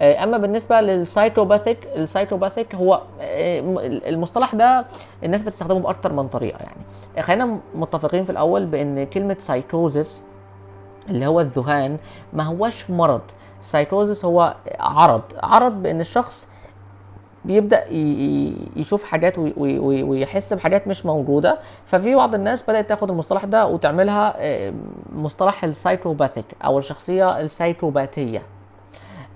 أما 0.00 0.38
بالنسبة 0.38 0.80
لل 0.80 0.94
psychopathic 0.94 1.78
ال 1.96 2.02
psychopathic 2.02 2.74
هو 2.74 3.02
آه، 3.20 3.60
المصطلح 4.08 4.54
ده 4.54 4.86
الناس 5.24 5.42
بتستخدمه 5.42 5.80
بأكتر 5.80 6.12
من 6.12 6.28
طريقة 6.28 6.58
يعني. 6.62 7.22
خلينا 7.22 7.58
متفقين 7.74 8.24
في 8.24 8.30
الأول 8.30 8.66
بإن 8.66 9.04
كلمة 9.06 9.36
سايكوزس 9.40 10.22
اللي 11.08 11.26
هو 11.26 11.40
الذهان 11.40 11.96
ما 12.32 12.42
هوش 12.44 12.90
مرض. 12.90 13.20
سايكوزس 13.62 14.24
هو 14.24 14.54
عرض 14.80 15.22
عرض 15.42 15.72
بإن 15.82 16.00
الشخص 16.00 16.48
بيبدأ 17.44 17.84
يشوف 18.76 19.04
حاجات 19.04 19.38
وي- 19.38 19.54
وي- 19.56 19.78
وي- 19.78 20.02
ويحس 20.02 20.52
بحاجات 20.52 20.88
مش 20.88 21.06
موجودة 21.06 21.58
ففي 21.84 22.14
بعض 22.14 22.34
الناس 22.34 22.62
بدأت 22.62 22.88
تاخد 22.88 23.10
المصطلح 23.10 23.44
ده 23.44 23.66
وتعملها 23.66 24.34
آه، 24.36 24.72
مصطلح 25.12 25.64
ال 25.64 25.70
psychopathic 25.70 26.44
أو 26.64 26.78
الشخصية 26.78 27.40
السايكوباتيه 27.40 28.42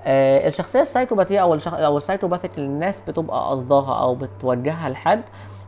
الشخصية 0.06 0.80
السايكوباتيه 0.80 1.40
أو. 1.42 1.54
أو 1.66 1.96
ال 1.96 2.00
psychopathic 2.00 2.50
اللي 2.58 2.66
الناس 2.68 3.00
بتبقى 3.00 3.50
قصدها 3.50 4.00
أو 4.00 4.14
بتوجهها 4.14 4.88
لحد 4.88 5.22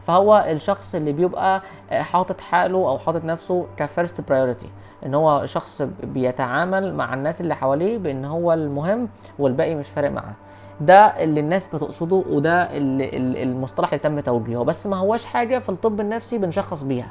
فهو 0.09 0.45
الشخص 0.49 0.95
اللي 0.95 1.13
بيبقى 1.13 1.63
آه، 1.91 2.03
حاطط 2.03 2.41
حاله 2.41 2.79
أو 2.79 2.99
حاطط 2.99 3.25
نفسه 3.25 3.67
ك 3.77 3.84
first 3.84 4.21
priority 4.29 4.67
إن 5.07 5.15
هو 5.15 5.47
شخص 5.47 5.83
بيتعامل 6.03 6.95
مع 6.95 7.15
الناس 7.15 7.41
اللي 7.41 7.55
حواليه 7.57 7.99
بإن 7.99 8.25
هو 8.25 8.53
المهم 8.53 9.09
والباقي 9.39 9.75
مش 9.75 9.89
فارق 9.89 10.11
معاه. 10.11 10.35
ده 10.81 11.07
اللي 11.07 11.41
الناس 11.41 11.67
بتقصده 11.67 12.25
وده 12.31 12.77
اللي 12.77 13.43
المصطلح 13.43 13.89
اللي 13.89 13.99
تم 13.99 14.21
توجيهه 14.21 14.65
بس 14.65 14.87
ما 14.87 14.97
هوش 14.97 15.25
حاجة 15.25 15.59
في 15.59 15.69
الطب 15.69 16.01
النفسي 16.01 16.39
بنشخص 16.39 16.83
بيها. 16.83 17.11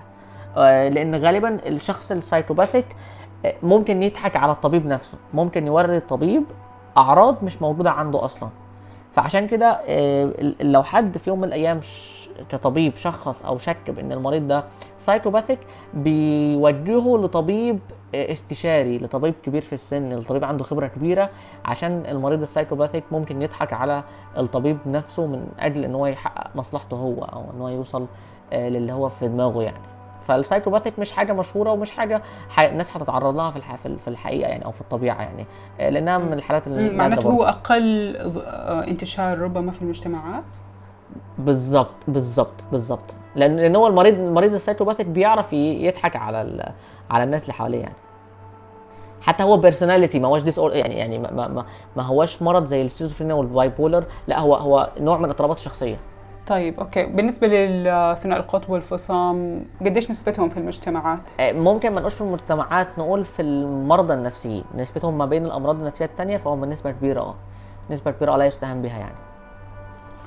آه، 0.57 0.89
لأن 0.89 1.15
غالبا 1.15 1.67
الشخص 1.67 2.11
ال 2.11 2.17
psychopathic 2.17 2.85
آه، 3.45 3.53
ممكن 3.63 4.03
يضحك 4.03 4.35
على 4.35 4.51
الطبيب 4.51 4.85
نفسه. 4.85 5.17
ممكن 5.33 5.67
يوري 5.67 5.97
الطبيب 5.97 6.43
أعراض 6.97 7.43
مش 7.43 7.61
موجودة 7.61 7.91
عنده 7.91 8.25
أصلا. 8.25 8.49
فعشان 9.13 9.47
كده 9.47 9.81
لو 10.61 10.83
حد 10.83 11.17
في 11.17 11.29
يوم 11.29 11.39
من 11.39 11.47
الأيام 11.47 11.79
كطبيب 12.49 12.95
شخص 12.97 13.45
أو 13.45 13.57
شك 13.57 13.89
بإن 13.91 14.11
المريض 14.11 14.47
ده 14.47 14.63
psychopathic 14.97 15.59
بيوجهه 15.93 17.17
لطبيب 17.17 17.79
استشاري 18.15 18.97
لطبيب 18.97 19.33
كبير 19.43 19.61
في 19.61 19.73
السن 19.73 20.13
لطبيب 20.13 20.43
عنده 20.43 20.63
خبرة 20.63 20.87
كبيرة 20.87 21.29
عشان 21.65 22.03
المريض 22.05 22.41
ال 22.41 22.46
psychopathic 22.46 23.03
ممكن 23.11 23.41
يضحك 23.41 23.73
على 23.73 24.03
الطبيب 24.37 24.77
نفسه 24.85 25.25
من 25.25 25.47
أجل 25.59 25.83
إن 25.83 25.95
هو 25.95 26.05
يحقق 26.05 26.55
مصلحته 26.55 26.97
هو 26.97 27.23
أو 27.23 27.43
إن 27.55 27.61
هو 27.61 27.67
يوصل 27.69 28.05
آه، 28.53 28.69
للي 28.69 28.91
هو 28.93 29.09
في 29.09 29.27
دماغه 29.27 29.63
يعني 29.63 29.77
فال 30.23 30.34
psychopathic 30.34 30.99
مش 30.99 31.11
حاجة 31.11 31.33
مشهورة 31.33 31.71
ومش 31.71 31.91
حاجة 31.91 32.21
ح... 32.49 32.59
الناس 32.59 32.97
هتتعرض 32.97 33.35
لها 33.35 33.51
في 33.51 33.57
الح... 33.57 33.75
في 33.75 33.85
ال- 33.85 33.99
في 33.99 34.07
الحقيقة 34.07 34.49
يعني 34.49 34.65
أو 34.65 34.71
في 34.71 34.81
الطبيعة 34.81 35.21
يعني 35.21 35.45
آه، 35.79 35.89
لأنها 35.89 36.17
من 36.17 36.33
الحالات 36.33 36.67
اللي 36.67 36.89
معناته 36.89 37.29
هو. 37.29 37.43
أقل 37.43 38.15
آه، 38.17 38.87
انتشار 38.87 39.37
ربما 39.39 39.71
في 39.71 39.81
المجتمعات 39.81 40.43
بالظبط 41.37 41.95
بالظبط 42.07 42.63
بالظبط 42.71 43.15
لأن 43.35 43.55
لأن 43.55 43.75
هو 43.75 43.87
المريض 43.87 44.19
المريض 44.19 44.53
ال 44.53 44.57
psychopathic 44.57 45.05
بيعرف 45.05 45.53
يضحك 45.53 46.15
على 46.15 46.41
ال... 46.41 46.73
على 47.09 47.23
الناس 47.23 47.41
اللي 47.41 47.53
حواليه 47.53 47.81
يعني. 47.81 47.95
حتى 49.21 49.43
هو 49.43 49.57
personality 49.57 50.19
ما 50.19 50.27
هوش 50.27 50.41
dis 50.41 50.57
يعني 50.57 50.95
يعني 50.95 51.17
ما, 51.17 51.31
ما, 51.31 51.65
ما, 51.95 52.03
هوش 52.03 52.41
مرض 52.41 52.65
زي 52.65 52.81
ال 52.81 52.85
schizophrenia 52.85 53.35
وال 53.35 53.69
bipolar 53.69 54.03
لا 54.27 54.39
هو 54.39 54.55
هو 54.55 54.91
نوع 54.99 55.17
من 55.17 55.29
اضطرابات 55.29 55.57
الشخصية. 55.57 55.99
طيب 56.47 56.79
okay. 56.79 57.05
بالنسبة 57.05 57.47
للثنائي 57.47 58.41
القطب 58.41 58.69
والفصام 58.69 59.65
قديش 59.85 60.11
نسبتهم 60.11 60.49
في 60.49 60.57
المجتمعات؟ 60.57 61.31
آه، 61.39 61.51
ممكن 61.51 61.89
ما 61.89 61.99
نقولش 61.99 62.15
في 62.15 62.21
المجتمعات 62.21 62.87
نقول 62.97 63.25
في 63.25 63.41
المرضى 63.41 64.13
النفسيين. 64.13 64.63
نسبتهم 64.75 65.17
ما 65.17 65.25
بين 65.25 65.45
الأمراض 65.45 65.79
النفسية 65.79 66.05
التانية 66.05 66.37
فهم 66.37 66.65
نسبه 66.65 66.91
كبيرة 66.91 67.21
آه. 67.21 67.35
نسبة 67.89 68.11
كبيرة 68.11 68.35
لا 68.35 68.45
يستهان 68.45 68.81
بها 68.81 68.99
يعني. 68.99 69.26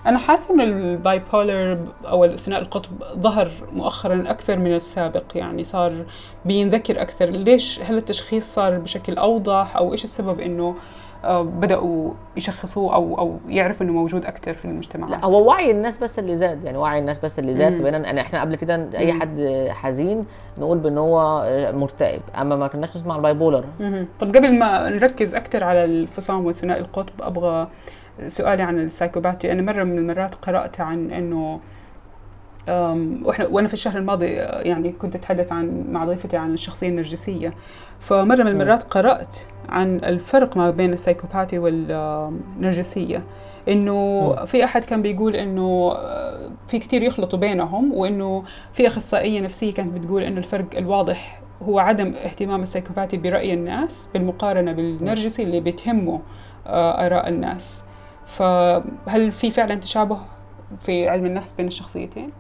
أنا 0.07 0.19
حاسة 0.19 0.55
إن 0.55 0.61
ال 0.61 1.23
bipolar 1.33 1.79
أو 2.05 2.25
الثنائي 2.25 2.63
القطب 2.63 2.93
ظهر 3.19 3.51
مؤخرا 3.73 4.25
أكثر 4.27 4.59
من 4.59 4.75
السابق 4.75 5.25
يعني 5.35 5.65
صار 5.65 6.05
بينذكر 6.45 7.03
أكثر 7.03 7.27
ليش 7.27 7.81
هل 7.83 7.97
التشخيص 7.97 8.55
صار 8.55 8.79
بشكل 8.79 9.19
أوضح 9.19 9.77
أو 9.77 9.93
إيش 9.93 10.05
السبب 10.05 10.41
إنه 10.41 10.75
آه، 11.25 11.43
بدأوا 11.43 12.11
يشخصوه 12.37 12.95
أو 12.95 13.19
أو 13.19 13.39
يعرفوا 13.49 13.87
إنه 13.87 13.93
موجود 13.93 14.27
أكثر 14.27 14.55
في 14.55 14.65
المجتمعات 14.65 15.11
لا 15.11 15.25
هو 15.25 15.49
وعي 15.49 15.71
الناس 15.71 15.99
بس 15.99 16.19
اللي 16.19 16.37
زاد 16.37 16.65
يعني 16.65 16.79
وعي 16.79 16.99
الناس 16.99 17.19
بس 17.19 17.39
اللي 17.39 17.55
زاد 17.55 17.73
مم. 17.73 17.79
فبقينا 17.79 17.99
يعني 17.99 18.21
إحنا 18.21 18.41
قبل 18.41 18.57
كده 18.57 18.89
أي. 18.95 19.13
حد 19.13 19.67
حزين 19.71 20.25
نقول 20.59 20.79
بان 20.79 20.99
هو 20.99 21.43
آه، 21.45 21.73
مكتئب 21.73 22.21
أما 22.41 22.57
ما 22.57 22.67
كناش 22.67 22.97
نسمع 22.97 23.17
ال 23.17 23.35
bipolar. 23.35 23.65
طب 24.21 24.37
قبل 24.37 24.59
ما 24.59 24.89
نركز 24.89 25.35
أكثر 25.35 25.65
على 25.65 25.85
الفصام 25.85 26.47
والثنائي 26.47 26.81
القطب 26.81 27.23
أبغى 27.23 27.69
سؤالي 28.27 28.63
عن 28.63 28.79
السايكوباتي 28.79 29.53
أنا 29.53 29.63
مرة 29.63 29.85
من 29.85 29.99
المرات 29.99 30.35
قرأت 30.35 30.81
عن 30.81 31.11
إنه 31.11 31.61
وإحنا 33.25 33.47
وأنا 33.47 33.69
في 33.69 33.75
الشهر 33.75 33.99
الماضي 33.99 34.27
يعني 34.27 34.93
كنت 34.93 35.15
أتحدث 35.15 35.53
عن 35.53 35.85
مع 35.91 36.05
ضيفتي 36.05 36.37
عن 36.37 36.53
الشخصية 36.55 36.89
النرجسية. 36.89 37.55
فمرة 38.01 38.43
من 38.43 38.49
المرات 38.49 38.83
قرأت 38.83 39.37
عن 39.69 39.97
الفرق 39.97 40.57
ما 40.57 40.71
بين 40.71 40.93
السايكوباتي 40.93 41.59
والنرجسية. 41.59 43.23
إنه. 43.69 44.35
في 44.45 44.65
أحد 44.65 44.85
كان 44.85 45.03
بيقول 45.03 45.37
إنه 45.37 45.93
آه، 45.97 46.51
في 46.67 46.79
كثير 46.79 47.03
يخلطوا 47.03 47.39
بينهم 47.39 47.93
وإنه 47.95 48.45
في 48.73 48.87
أخصائية 48.87 49.41
نفسية 49.41 49.75
كانت 49.75 49.99
بتقول 49.99 50.23
إنه 50.23 50.39
الفرق 50.39 50.67
الواضح 50.77 51.41
هو 51.63 51.79
عدم 51.79 52.15
اهتمام 52.15 52.63
السايكوباتي 52.63 53.17
برأي 53.17 53.55
الناس 53.55 54.11
بالمقارنة 54.15 54.73
بالنرجسي 54.73 55.43
اللي 55.43 55.61
بتهمه 55.61 56.21
آه، 56.67 57.07
آراء 57.07 57.29
الناس. 57.29 57.85
فهل 58.31 59.33
في 59.33 59.51
فعلا 59.51 59.75
تشابه 59.75 60.19
في 60.81 61.09
علم 61.09 61.27
النفس 61.27 61.53
بين 61.53 61.67
الشخصيتين؟ 61.67 62.33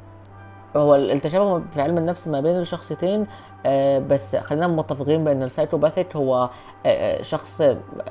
هو 0.76 0.94
التشابه 0.94 1.62
في 1.74 1.80
علم 1.80 1.98
النفس 1.98 2.28
ما 2.28 2.40
بين 2.40 2.56
الشخصيتين 2.56 3.26
آه، 3.66 3.98
بس 3.98 4.36
خلينا 4.36 4.66
متفقين 4.66 5.24
بأن 5.24 5.42
ال 5.42 5.48
psychopathic 5.48 6.16
هو 6.16 6.34
آه، 6.34 6.48
آه، 6.86 7.22
شخص 7.22 7.62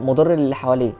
مضر 0.02 0.32
للي 0.32 0.56
حواليه. 0.56 0.94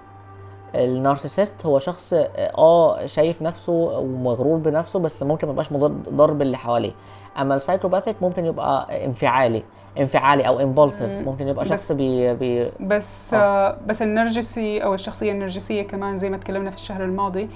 ال 0.76 0.84
narcissist 0.84 1.66
هو 1.66 1.80
شخص 1.80 2.14
آه 2.14 2.28
آه، 2.58 3.06
شايف 3.06 3.42
نفسه 3.42 3.74
ومغرور 3.74 4.58
بنفسه 4.58 5.00
بس 5.00 5.24
ممكن 5.24 5.48
ما 5.48 5.54
يبقاش 5.54 5.72
مضر 5.72 6.34
باللي 6.34 6.58
حواليه. 6.58 6.92
أما 7.38 7.56
ال 7.56 7.60
psychopathic 7.60 8.16
ممكن 8.22 8.46
يبقى 8.46 9.06
انفعالي. 9.06 9.64
انفعالي 9.98 10.48
أو 10.48 10.60
impulsive 10.60 11.10
مم. 11.10 11.24
ممكن 11.26 11.48
يبقى 11.48 11.66
شخص 11.66 11.92
بي, 11.92 12.34
بي 12.34 12.72
بس 12.80 13.34
آه. 13.34 13.38
آه. 13.38 13.78
بس 13.88 14.02
النرجسي 14.02 14.84
أو 14.84 14.94
الشخصية 14.94 15.32
النرجسية 15.32 15.82
كمان 15.82 16.18
زي 16.18 16.30
ما 16.30 16.38
تكلمنا 16.38 16.70
في 16.70 16.76
الشهر 16.76 17.04
الماضي 17.04 17.50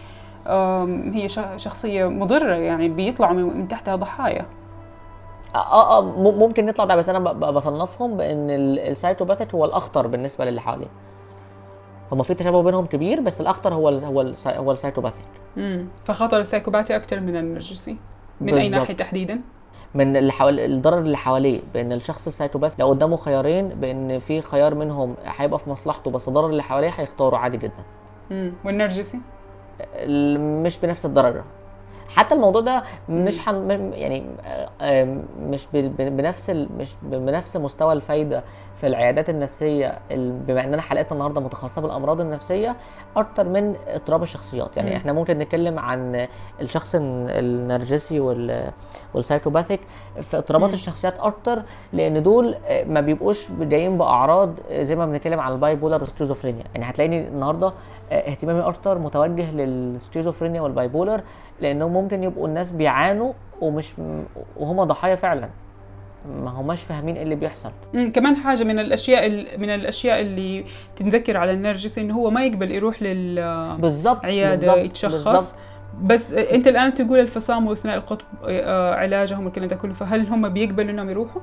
هي 1.14 1.28
شخصية 1.58 2.06
مضرة 2.10 2.56
يعني 2.56 2.90
بيطلعوا 2.90 3.34
من 3.34 3.44
من 3.58 3.68
تحتها 3.68 3.96
ضحايا 3.96 4.46
آه 5.56 5.98
آه 5.98 6.02
م- 6.02 6.40
ممكن 6.40 6.66
نطلع 6.66 6.86
ده 6.86 6.96
بس 6.96 7.10
أنا 7.10 7.20
بصنفهم 7.34 8.18
بإن 8.18 8.50
ال- 8.50 8.80
ال 8.80 8.85
psychopathic 8.85 9.54
هو 9.56 9.66
الأخطر 9.66 10.08
بالنسبة 10.08 10.46
للي 10.46 10.62
حواليه 10.62 10.88
هما 12.12 12.24
في 12.24 12.34
تشابه 12.34 12.64
بينهم 12.64 12.86
كبير 12.86 13.22
بس 13.22 13.42
الأخطر 13.42 13.74
هو 13.74 13.90
ال 13.90 14.04
هو 14.06 14.22
ال 14.22 14.36
هو 14.48 14.72
ال 14.72 14.76
psychopathic 14.76 15.26
مم. 15.58 15.88
فخطر 16.06 16.40
السايكوباتي 16.40 16.96
أكثر 16.96 17.20
من 17.20 17.36
النرجسي 17.36 17.98
من 18.42 18.54
أي 18.54 18.60
بالظبط. 18.64 18.80
ناحية 18.82 18.94
تحديدا؟ 18.96 19.42
من 19.96 20.18
اللي 20.18 20.32
حوال 20.32 20.60
الضرر 20.60 21.00
اللي 21.00 21.18
حواليه 21.18 21.62
بأن 21.74 21.92
الشخص 21.92 22.28
ال 22.28 22.32
psychopath 22.32 22.74
لو 22.80 22.90
قدامه 22.90 23.18
خيارين 23.18 23.68
بأن 23.70 24.20
في 24.20 24.42
خيار 24.42 24.76
منهم 24.76 25.16
هيبقى 25.26 25.60
في 25.60 25.70
مصلحته 25.70 26.12
بس 26.12 26.28
الضرر 26.28 26.50
اللي 26.50 26.64
حواليه 26.64 26.90
هيختاره 26.90 27.38
عادي 27.38 27.58
جدا. 27.58 27.84
مم. 28.32 28.54
والنرجسي؟ 28.66 29.20
ال- 29.94 30.40
مش 30.64 30.78
بنفس 30.80 31.06
الدرجة. 31.06 31.44
حتى 32.10 32.36
الموضوع 32.36 32.62
ده 32.62 32.84
مش 33.10 33.40
حن 33.40 33.92
يعني 33.94 34.24
آه، 34.46 34.70
آه، 34.82 35.18
مش 35.40 35.68
بنفس 35.74 36.50
مش 36.50 36.90
بنفس 37.04 37.58
مستوى 37.58 37.94
الفايدة 37.94 38.44
في 38.84 38.88
العيادات 38.90 39.30
النفسية 39.30 40.00
ال- 40.12 40.32
بما 40.32 40.64
اننا 40.64 40.82
حلقتنا 40.82 41.12
النهارده 41.14 41.42
متخصصة 41.42 41.82
بالأمراض 41.82 42.22
النفسية 42.22 42.76
أكتر 43.18 43.50
من 43.50 43.76
اضطراب 43.88 44.24
الشخصيات 44.24 44.78
يعني 44.78 44.90
مم. 44.90 44.96
إحنا 44.96 45.14
ممكن 45.14 45.38
نتكلم 45.38 45.80
عن 45.80 46.28
الشخص 46.62 46.96
الن- 46.96 47.30
النرجسي 47.30 48.20
وال 48.20 48.72
وال 49.14 49.23
psychopathic 49.23 49.80
في 50.22 50.38
اضطرابات 50.38 50.70
مم. 50.70 50.74
الشخصيات 50.74 51.20
أكتر 51.20 51.62
لأن 51.94 52.24
دول 52.24 52.56
ما 52.86 53.02
بيبقوش 53.02 53.52
جايين 53.52 53.98
بأعراض 53.98 54.54
زي 54.72 54.96
ما 54.96 55.06
بنتكلم 55.06 55.40
على 55.40 55.56
ال 55.56 55.76
bipolar 55.76 56.00
وال 56.00 56.08
schizophrenia 56.08 56.64
يعني 56.76 56.90
هتلاقيني 56.90 57.28
النهارده 57.28 57.68
آه، 58.12 58.30
اهتمامي 58.32 58.62
أكتر 58.62 58.98
متوجه 58.98 59.52
لل 59.52 59.66
schizophrenia 59.66 60.62
وال 60.62 60.88
bipolar 60.88 61.22
لانهم 61.62 61.94
ممكن 61.94 62.24
يبقوا 62.24 62.48
الناس 62.48 62.72
بيعانوا 62.72 63.34
ومش 63.62 63.94
وهم 64.58 64.84
ضحايا 64.84 65.16
فعلا 65.16 65.50
ما 66.30 66.50
هماش 66.52 66.82
فاهمين 66.84 67.16
إيه 67.16 67.24
اللي 67.24 67.36
بيحصل 67.36 67.72
مم. 67.94 68.12
كمان 68.12 68.36
حاجة 68.36 68.64
من 68.64 68.80
الأشياء 68.80 69.26
ال- 69.28 69.48
من 69.62 69.70
الأشياء 69.70 70.22
اللي 70.22 70.66
تنذكر 70.96 71.38
على 71.38 71.52
النرجسي 71.52 72.02
إنه 72.02 72.14
هو 72.16 72.30
ما 72.30 72.46
يقبل 72.46 72.72
يروح 72.72 73.02
لل 73.04 73.36
بالظبط 73.80 74.26
بالظبط، 74.26 74.78
يتشخص 74.78 75.14
بالظبط. 75.28 75.56
بس 76.04 76.34
أنت 76.34 76.68
الآن 76.68 76.94
تقول 76.94 77.20
الفصام 77.20 77.68
وثنائي 77.68 77.98
القطب 77.98 78.26
آه، 78.48 78.94
علاجهم 78.96 79.46
والكلام 79.46 79.68
ده 79.68 79.76
كله 79.76 79.94
فهل 79.94 80.28
هم 80.28 80.50
بيقبلوا 80.50 80.92
إنهم 80.92 81.10
يروحوا؟ 81.10 81.42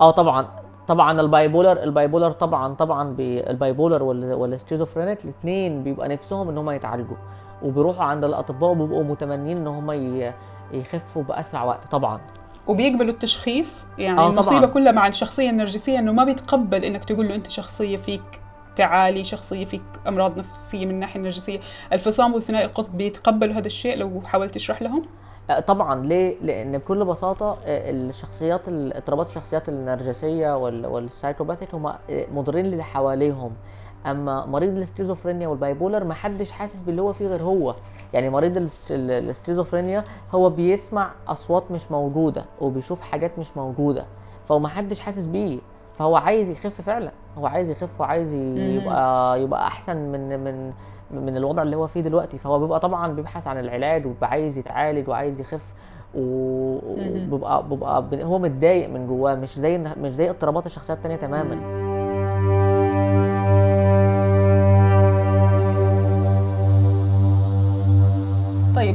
آه 0.00 0.10
طبعا 0.10 0.46
طبعا 0.88 1.20
ال 1.20 1.26
bipolar 1.26 1.72
ال 1.82 1.88
bipolar 1.88 2.30
طبعا 2.30 2.74
طبعا 2.74 3.16
ال 3.20 3.30
bipolar 3.30 4.02
وال- 4.02 4.34
وال 4.34 4.46
schizophrenic 4.46 5.24
الاثنين 5.24 5.82
بيبقى 5.82 6.08
نفسهم 6.08 6.48
إن 6.48 6.58
هم 6.58 6.70
يتعالجوا 6.70 7.16
وبيروحوا 7.62 8.04
عند 8.04 8.24
الأطباء 8.24 8.70
وبيبقوا 8.70 9.04
متمنين 9.04 9.56
إن 9.56 9.66
هم 9.66 9.90
يخفوا 10.72 11.22
بأسرع 11.22 11.64
وقت 11.64 11.86
طبعا 11.92 12.20
وبيقبلوا 12.66 13.12
التشخيص 13.12 13.86
يعني 13.98 14.20
آه،. 14.20 14.30
المصيبه 14.30 14.66
كلها 14.66 14.92
مع 14.92 15.06
الشخصية 15.08 15.50
النرجسية 15.50 15.98
إنه 15.98 16.12
ما 16.12 16.24
بيتقبل 16.24 16.84
إنك 16.84 17.04
تقول 17.04 17.28
له 17.28 17.34
أنت 17.34 17.50
شخصية 17.50 17.96
فيك 17.96 18.22
تعالي 18.76 19.24
شخصية 19.24 19.64
فيك 19.64 19.82
أمراض 20.08 20.38
نفسية 20.38 20.86
من 20.86 20.90
الناحية 20.90 21.16
النرجسية 21.20 21.60
الفصام 21.92 22.34
وثنائي 22.34 22.64
القطب 22.66 22.96
بيتقبلوا 22.96 23.54
هذا 23.54 23.66
الشيء 23.66 23.96
لو 23.96 24.22
حاولت 24.26 24.54
تشرح 24.54 24.82
لهم؟ 24.82 25.02
آه، 25.50 25.60
طبعا 25.60 26.06
ليه؟ 26.06 26.36
لأن 26.42 26.78
بكل 26.78 27.04
بساطة 27.04 27.50
آه، 27.66 27.90
الشخصيات 27.90 28.68
ال- 28.68 28.92
اضطرابات 28.96 29.28
الشخصيات 29.28 29.68
النرجسية 29.68 30.56
وال- 30.56 30.86
وال 30.86 30.99
psychopathic 30.99 31.74
هم 31.74 31.86
آه، 31.86 31.98
مضرين 32.32 32.66
للي 32.66 32.82
حواليهم 32.84 33.52
أما 34.06 34.46
مريض 34.46 34.76
ال 34.76 34.81
schizophrenia 34.81 35.48
وال 35.48 35.60
bipolar 35.60 36.04
ما 36.04 36.14
حدش 36.14 36.50
حاسس 36.50 36.80
باللي 36.80 37.02
هو 37.02 37.12
فيه 37.12 37.26
غير 37.26 37.42
هو. 37.42 37.74
يعني 38.12 38.30
مريض 38.30 38.56
الس- 38.56 38.86
ال- 38.92 39.10
السكيزوفرينيا 39.10 40.04
هو 40.34 40.50
بيسمع 40.50 41.10
أصوات 41.28 41.70
مش 41.70 41.90
موجودة 41.90 42.44
وبيشوف 42.60 43.00
حاجات 43.00 43.38
مش 43.38 43.56
موجودة 43.56 44.04
فهو 44.44 44.58
ما 44.58 44.68
حدش 44.68 45.00
حاسس 45.00 45.26
بيه. 45.26 45.58
فهو 45.94 46.16
عايز 46.16 46.50
يخف 46.50 46.80
فعلا 46.80 47.12
هو 47.38 47.46
عايز 47.46 47.70
يخف 47.70 48.00
وعايز 48.00 48.34
يبقى 48.34 49.42
يبقى 49.42 49.66
أحسن 49.66 49.96
من 49.96 50.44
من 50.44 50.72
من 51.10 51.36
الوضع 51.36 51.62
اللي 51.62 51.76
هو 51.76 51.86
فيه 51.86 52.00
دلوقتي. 52.00 52.38
فهو 52.38 52.58
بيبقى 52.58 52.80
طبعا 52.80 53.12
بيبحث 53.12 53.46
عن 53.46 53.58
العلاج 53.60 54.06
وبيبقى 54.06 54.30
عايز 54.30 54.58
يتعالج 54.58 55.08
وعايز 55.08 55.40
يخف 55.40 55.74
وبيبقى 56.14 57.68
بيبقى 57.68 58.04
هو 58.24 58.38
متضايق 58.38 58.88
من 58.88 59.06
جواه 59.06 59.34
مش 59.34 59.58
زي 59.58 59.78
مش 59.78 60.10
زي 60.12 60.30
اضطرابات 60.30 60.66
الشخصيات 60.66 60.98
التانية 60.98 61.16
تماما. 61.16 61.83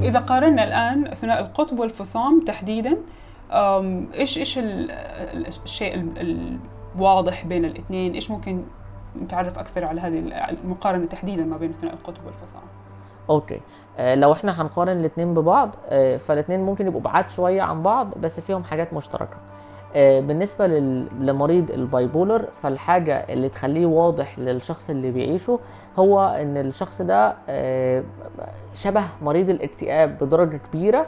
إذا 0.09 0.19
قارنا 0.19 0.63
الآن 0.63 1.13
ثنائي 1.15 1.39
القطب 1.45 1.79
والفصام 1.79 2.41
تحديدا 2.45 2.97
إيش 4.13 4.37
إيش 4.37 4.57
ال- 4.59 4.91
ال- 4.91 5.47
الشيء 5.47 5.95
ال- 5.95 6.57
الواضح 6.95 7.45
بين 7.45 7.65
الاثنين؟ 7.65 8.13
إيش 8.13 8.31
ممكن 8.31 8.63
نتعرف 9.21 9.59
أكثر 9.59 9.85
على 9.85 10.01
هذه 10.01 10.19
المقارنة 10.63 11.05
تحديدا 11.05 11.43
ما 11.43 11.57
بين 11.57 11.73
ثنائي 11.73 11.97
القطب 11.97 12.25
والفصام؟ 12.25 12.61
okay 13.29 13.59
آه 13.97 14.15
لو 14.15 14.33
إحنا 14.33 14.61
هنقارن 14.61 14.99
الاتنين 14.99 15.33
ببعض 15.33 15.75
آه 15.89 16.17
فالاتنين 16.17 16.59
ممكن 16.59 16.87
يبقوا 16.87 17.01
بعاد 17.01 17.29
شوية 17.29 17.61
عن 17.61 17.83
بعض 17.83 18.13
بس 18.17 18.39
فيهم 18.39 18.63
حاجات 18.63 18.93
مشتركة 18.93 19.37
بالنسبة 19.95 20.67
لل... 20.67 21.07
لمريض 21.27 21.71
ال 21.71 21.80
bipolar 21.81 22.45
فالحاجة 22.61 23.13
اللي 23.15 23.49
تخليه 23.49 23.85
واضح 23.85 24.39
للشخص 24.39 24.89
اللي 24.89 25.11
بيعيشه 25.11 25.59
هو 25.99 26.19
إن 26.41 26.57
الشخص 26.57 27.01
ده 27.01 27.35
آه 27.49 28.03
شبه 28.73 29.03
مريض 29.21 29.49
الاكتئاب 29.49 30.17
بدرجة 30.21 30.59
كبيرة 30.71 31.07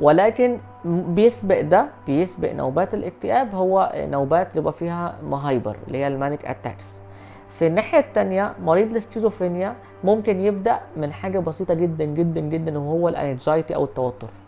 ولكن 0.00 0.58
بيسبق 0.84 1.60
ده 1.60 1.88
بيسبق 2.06 2.52
نوبات 2.52 2.94
الاكتئاب 2.94 3.54
هو 3.54 3.92
نوبات 3.96 4.54
بيبقى 4.54 4.72
فيها 4.72 5.14
مهايبر 5.22 5.49
hyper 5.49 5.76
اللي 5.86 5.98
هي 5.98 6.06
ال 6.06 6.12
manic 6.12 6.44
attacks. 6.46 7.02
في 7.48 7.66
الناحية 7.66 7.98
التانية 7.98 8.54
مريض 8.64 8.94
السكيزوفرينيا 8.94 9.74
ممكن 10.04 10.40
يبدأ 10.40 10.80
من 10.96 11.12
حاجة 11.12 11.38
بسيطة 11.38 11.74
جدا 11.74 12.04
جدا 12.04 12.40
جدا 12.40 12.78
وهو 12.78 13.08
ال 13.08 13.16
anxiety 13.16 13.74
أو 13.74 13.84
التوتر. 13.84 14.26
آه، 14.26 14.41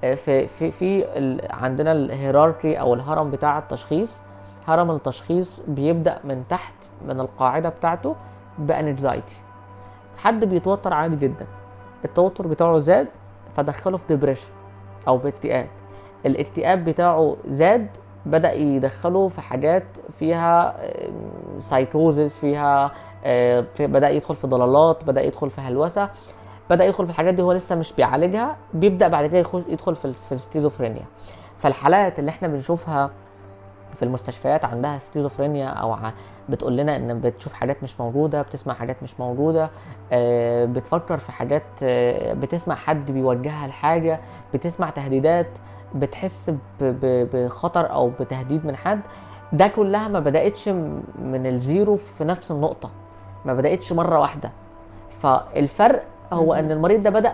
في 0.00 0.46
في 0.46 0.70
في 0.70 1.18
ال- 1.18 1.52
عندنا 1.52 1.92
ال 1.92 2.01
hierarchy 2.01 2.80
أو 2.80 2.94
الهرم 2.94 3.30
بتاع 3.30 3.58
التشخيص. 3.58 4.20
هرم 4.66 4.90
التشخيص 4.90 5.60
بيبدأ 5.68 6.18
من 6.24 6.44
تحت 6.48 6.74
من 7.08 7.20
القاعدة 7.20 7.68
بتاعته 7.68 8.16
ب 8.58 8.68
anxiety 8.68 9.36
حد 10.16 10.44
بيتوتر 10.44 10.92
عادي 10.94 11.16
جدا. 11.16 11.46
التوتر 12.04 12.46
بتاعه 12.46 12.78
زاد 12.78 13.06
فدخله 13.56 13.96
في 13.96 14.04
depression 14.08 14.48
أو 15.08 15.18
باكتئاب 15.18 15.66
الاكتئاب 16.26 16.84
بتاعه 16.84 17.36
زاد 17.44 17.88
بدأ 18.26 18.52
يدخله 18.52 19.28
في 19.28 19.40
حاجات 19.40 19.84
فيها 20.18 20.76
سايكوزس 21.58 22.36
فيها 22.36 22.90
آه، 23.24 23.60
في 23.74 23.86
بدأ 23.86 24.08
يدخل 24.08 24.36
في 24.36 24.46
ضلالات 24.46 25.04
بدأ 25.04 25.22
يدخل 25.22 25.50
في 25.50 25.60
هلوسة. 25.60 26.10
بدأ 26.70 26.84
يدخل 26.84 27.04
في 27.04 27.10
الحاجات 27.10 27.34
دي 27.34 27.42
هو 27.42 27.52
لسه 27.52 27.74
مش 27.76 27.92
بيعالجها 27.92 28.56
بيبدأ 28.74 29.08
بعد 29.08 29.26
كده 29.26 29.38
يخش 29.38 29.62
يدخل 29.68 29.96
في, 29.96 30.12
في 30.12 30.32
السكيزوفرينيا. 30.32 31.04
فالحالات 31.58 32.18
اللي 32.18 32.30
إحنا 32.30 32.48
بنشوفها 32.48 33.10
في 33.94 34.02
المستشفيات 34.04 34.64
عندها 34.64 34.98
سكيزوفرينيا 34.98 35.68
أو 35.68 35.96
بتقول 36.48 36.76
لنا 36.76 36.96
إن 36.96 37.20
بتشوف 37.20 37.52
حاجات 37.52 37.82
مش 37.82 38.00
موجودة 38.00 38.42
بتسمع 38.42 38.74
حاجات 38.74 39.02
مش 39.02 39.20
موجودة 39.20 39.70
آه، 40.12 40.64
بتفكر 40.64 41.18
في 41.18 41.32
حاجات 41.32 41.62
آه، 41.82 42.32
بتسمع 42.32 42.74
حد 42.74 43.10
بيوجهها 43.10 43.66
لحاجة 43.66 44.20
بتسمع 44.54 44.90
تهديدات 44.90 45.48
بتحس 45.94 46.52
بخطر 46.80 47.92
أو 47.92 48.10
بتهديد 48.20 48.66
من 48.66 48.76
حد 48.76 49.00
ده 49.52 49.66
كلها 49.66 50.08
ما 50.08 50.20
بدأتش 50.20 50.68
من 50.68 51.46
ال 51.46 51.56
zero 51.56 51.96
في 51.96 52.24
نفس 52.24 52.50
النقطة 52.50 52.90
ما 53.44 53.54
بدأتش 53.54 53.92
مرة 53.92 54.18
واحدة. 54.18 54.52
فالفرق 55.10 56.04
هو 56.32 56.54
إن 56.54 56.70
المريض 56.70 57.02
ده 57.02 57.10
بدأ 57.10 57.32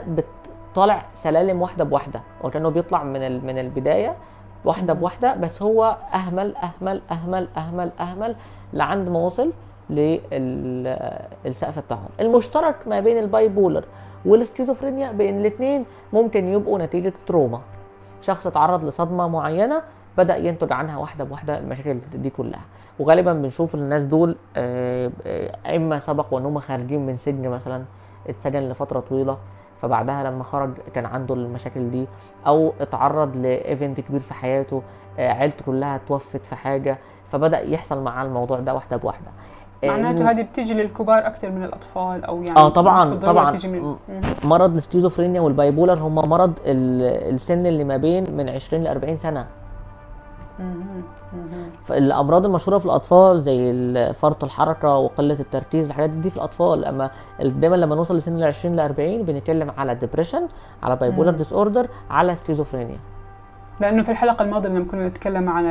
طالع 0.73 1.07
سلالم 1.13 1.63
واحدة 1.63 1.85
بواحدة. 1.85 2.21
وكانه 2.45 2.69
بيطلع 2.69 3.03
من 3.05 3.47
من 3.47 3.59
البداية 3.59 4.17
واحدة 4.65 4.93
بواحدة 4.93 5.35
بس 5.35 5.63
هو 5.63 5.97
أهمل 6.15 6.55
أهمل 6.57 7.01
أهمل 7.11 7.49
أهمل 7.57 7.91
أهمل 8.01 8.37
لعند 8.73 9.09
ما 9.09 9.19
وصل 9.19 9.53
للسقف 9.91 11.79
بتاعهم. 11.79 12.09
المشترك 12.21 12.77
ما 12.87 13.01
بين 13.01 13.19
ال 13.19 13.49
bipolar 13.49 13.85
وال 14.25 14.36
schizophrenia 14.36 15.13
بين 15.13 15.39
الاثنين 15.39 15.85
ممكن 16.13 16.49
يبقوا 16.49 16.79
نتيجة 16.79 17.13
trauma. 17.27 17.61
شخص 18.23 18.47
اتعرض 18.47 18.85
لصدمة 18.85 19.29
معينة 19.29 19.83
بدأ 20.19 20.37
ينتج 20.37 20.73
عنها 20.73 20.99
واحدة 20.99 21.25
بواحدة 21.25 21.59
المشاكل 21.59 21.99
دي 22.15 22.31
كلها. 22.31 22.61
وغالبا 22.99 23.33
بنشوف 23.33 23.75
الناس 23.75 24.05
دول 24.05 24.37
آه، 24.57 25.11
آه، 25.27 25.77
إما 25.77 25.99
سبق 25.99 26.35
وإن 26.35 26.47
هم 26.47 26.59
خارجين 26.61 27.07
من 27.07 27.17
سجن 27.17 27.49
مثلا 27.49 27.85
اتسجن 28.29 28.61
لفترة 28.69 29.01
طويلة 29.01 29.39
فبعدها 29.83 30.25
لما 30.25 30.43
خرج 30.45 30.71
كان 30.95 31.07
عنده 31.07 31.35
المشاكل 31.35 31.91
دي 31.91 32.07
أو 32.47 32.73
اتعرض 32.81 33.37
ل 33.37 33.47
event 33.47 34.01
كبير 34.01 34.21
في 34.21 34.35
حياته 34.35 34.83
آه، 35.19 35.33
عيلته 35.33 35.65
كلها 35.65 36.01
توفت 36.09 36.47
في 36.47 36.57
حاجة 36.57 36.99
فبدأ 37.29 37.61
يحصل 37.61 38.03
معاه 38.03 38.25
الموضوع 38.25 38.61
ده 38.61 38.75
واحدة 38.75 38.97
بواحدة. 38.97 39.27
آه، 39.85 39.89
معناته 39.89 40.31
هذه 40.31 40.43
بتيجي 40.43 40.75
للكبار 40.75 41.27
أكثر 41.27 41.51
من 41.51 41.65
الأطفال 41.65 42.25
أو 42.25 42.43
يعني 42.43 42.57
آه 42.59 42.69
طبعا 42.69 43.15
طبعا. 43.15 43.51
تيجي 43.51 43.69
من. 43.81 43.97
مرض 44.45 44.77
ال 44.77 44.81
schizophrenia 44.81 45.41
وال 45.41 45.54
bipolar 45.54 45.99
هم 45.99 46.15
مرض 46.15 46.53
ال- 46.67 47.35
السن 47.35 47.67
اللي 47.67 47.85
ما 47.85 47.97
بين 47.97 48.37
من 48.37 48.49
20 48.51 48.85
ل 48.85 48.87
40 48.87 49.17
سنة. 49.17 49.47
فالأمراض 51.85 52.45
المشهورة 52.45 52.79
في 52.79 52.87
الأطفال 52.87 53.41
زي 53.43 54.13
فرط 54.13 54.45
الحركة 54.45 54.97
وقلة 54.97 55.41
التركيز 55.41 55.87
الحاجات 55.87 56.11
دي 56.11 56.31
في 56.31 56.37
الأطفال. 56.37 56.85
أما 56.85 57.11
دايما 57.41 57.77
لما 57.77 57.95
نوصل 57.95 58.17
لسن 58.17 58.37
ال 58.37 58.45
20 58.45 58.77
ل 58.77 58.81
40 58.81 59.23
بنتكلم 59.23 59.71
على 59.71 59.95
depression 59.95 60.49
على 60.83 60.97
bipolar 60.97 61.31
disorder 61.31 61.89
على 62.11 62.35
سكيزوفرينيا 62.35 62.99
لأنه 63.81 64.03
في 64.03 64.11
الحلقة 64.11 64.43
الماضية 64.43 64.69
لما 64.69 64.85
كنا 64.85 65.09
نتكلم 65.09 65.49
عن 65.49 65.65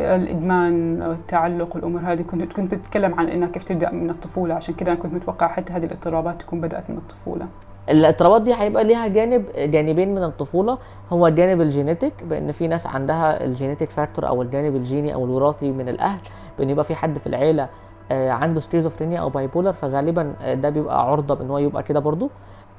الإدمان 0.00 1.02
التعلق 1.02 1.76
والأمور 1.76 2.00
هذه 2.00 2.22
كنت 2.22 2.52
كنت 2.52 2.74
بتتكلم 2.74 3.14
عن 3.14 3.28
انها 3.28 3.48
كيف 3.48 3.64
تبدأ 3.64 3.90
من 3.90 4.10
الطفولة. 4.10 4.54
عشان 4.54 4.74
كذا 4.74 4.92
أنا 4.92 5.00
كنت 5.00 5.14
متوقع 5.14 5.48
حتى 5.48 5.72
هذه 5.72 5.84
الاضطرابات 5.84 6.40
تكون 6.40 6.60
بدأت 6.60 6.90
من 6.90 6.96
الطفولة. 6.96 7.46
الاضطرابات 7.90 8.42
دي 8.42 8.54
هيبقى 8.54 8.84
ليها 8.84 9.06
جانب 9.06 9.44
جانبين 9.56 10.14
من 10.14 10.22
الطفولة. 10.24 10.78
هو 11.12 11.26
الجانب 11.26 11.60
ال 11.60 11.66
genetic 11.66 12.12
بأن 12.24 12.52
في 12.52 12.68
ناس 12.68 12.86
عندها 12.86 13.44
ال 13.44 13.50
genetic 13.50 13.90
factor 13.90 14.28
أو 14.28 14.42
الجانب 14.42 14.76
الجيني 14.76 15.14
أو 15.14 15.24
الوراثي 15.24 15.72
من 15.72 15.88
الأهل 15.88 16.20
بأن 16.58 16.70
يبقى 16.70 16.84
في 16.84 16.94
حد 16.94 17.18
في 17.18 17.26
العيلة 17.26 17.68
آه، 18.12 18.30
عنده 18.30 18.60
سكيزوفرينيا 18.60 19.20
أو 19.20 19.28
bipolar 19.28 19.72
فغالبا 19.72 20.34
آه، 20.42 20.54
ده 20.54 20.70
بيبقى 20.70 21.10
عرضة 21.10 21.34
بأن 21.34 21.50
هو 21.50 21.58
يبقى 21.58 21.82
كده 21.82 22.00
برضو. 22.00 22.30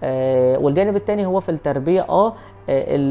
آه، 0.04 0.58
والجانب 0.58 0.96
الثاني 0.96 1.26
هو 1.26 1.40
في 1.40 1.50
التربية 1.50 2.02
آه 2.10 2.34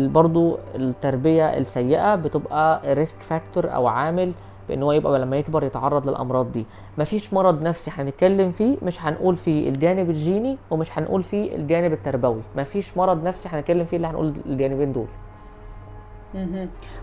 برضو 0.09 0.59
التربية 0.75 1.47
السيئة 1.59 2.15
بتبقى 2.15 2.95
risk 2.95 3.21
factor 3.23 3.75
أو 3.75 3.87
عامل 3.87 4.33
بان 4.69 4.83
هو 4.83 4.93
يبقى 4.93 5.19
لما 5.19 5.37
يكبر 5.37 5.65
يتعرض 5.65 6.09
للأمراض 6.09 6.53
دي. 6.53 6.67
مفيش 6.99 7.35
مرض 7.35 7.63
نفسي 7.67 7.91
هنتكلم 7.95 8.51
فيه 8.51 8.77
مش 8.83 9.03
هنقول 9.03 9.37
فيه 9.37 9.69
الجانب 9.69 10.11
الجيني 10.11 10.59
ومش 10.71 10.99
هنقول 10.99 11.23
فيه 11.23 11.57
الجانب 11.57 11.93
التربوي. 11.93 12.41
مفيش 12.57 12.97
مرض 12.97 13.23
نفسي 13.25 13.49
هنتكلم 13.49 13.85
فيه 13.85 13.97
اللي 13.97 14.07
هنقول 14.09 14.35
الجانبين 14.47 14.93
دول. 14.93 15.07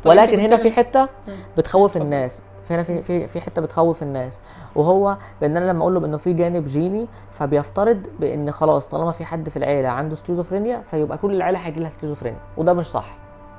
ولكن 0.05 0.39
هنا 0.39 0.57
في 0.57 0.71
حتة 0.71 1.09
بتخوف 1.57 1.97
الناس. 1.97 2.41
هنا 2.69 2.83
في 2.83 3.01
في 3.01 3.27
في 3.27 3.41
حتة 3.41 3.61
بتخوف 3.61 4.03
الناس. 4.03 4.41
وهو 4.75 5.17
بان 5.41 5.57
أنا 5.57 5.71
لما 5.71 5.81
أقول 5.81 5.93
له 5.93 6.05
انه 6.05 6.17
في 6.17 6.33
جانب 6.33 6.65
جيني 6.65 7.07
فبيفترض 7.31 8.01
بأن 8.19 8.51
خلاص 8.51 8.87
طالما 8.87 9.11
في 9.11 9.25
حد 9.25 9.49
في 9.49 9.57
العيلة 9.57 9.89
عنده 9.89 10.15
سكيزوفرينيا 10.15 10.81
فيبقى 10.91 11.17
كل 11.17 11.35
العيلة 11.35 11.59
هيجي 11.59 11.79
لها 11.79 11.89
سكيزوفرينيا 11.89 12.39
وده 12.57 12.73
مش 12.73 12.85
صح. 12.85 13.15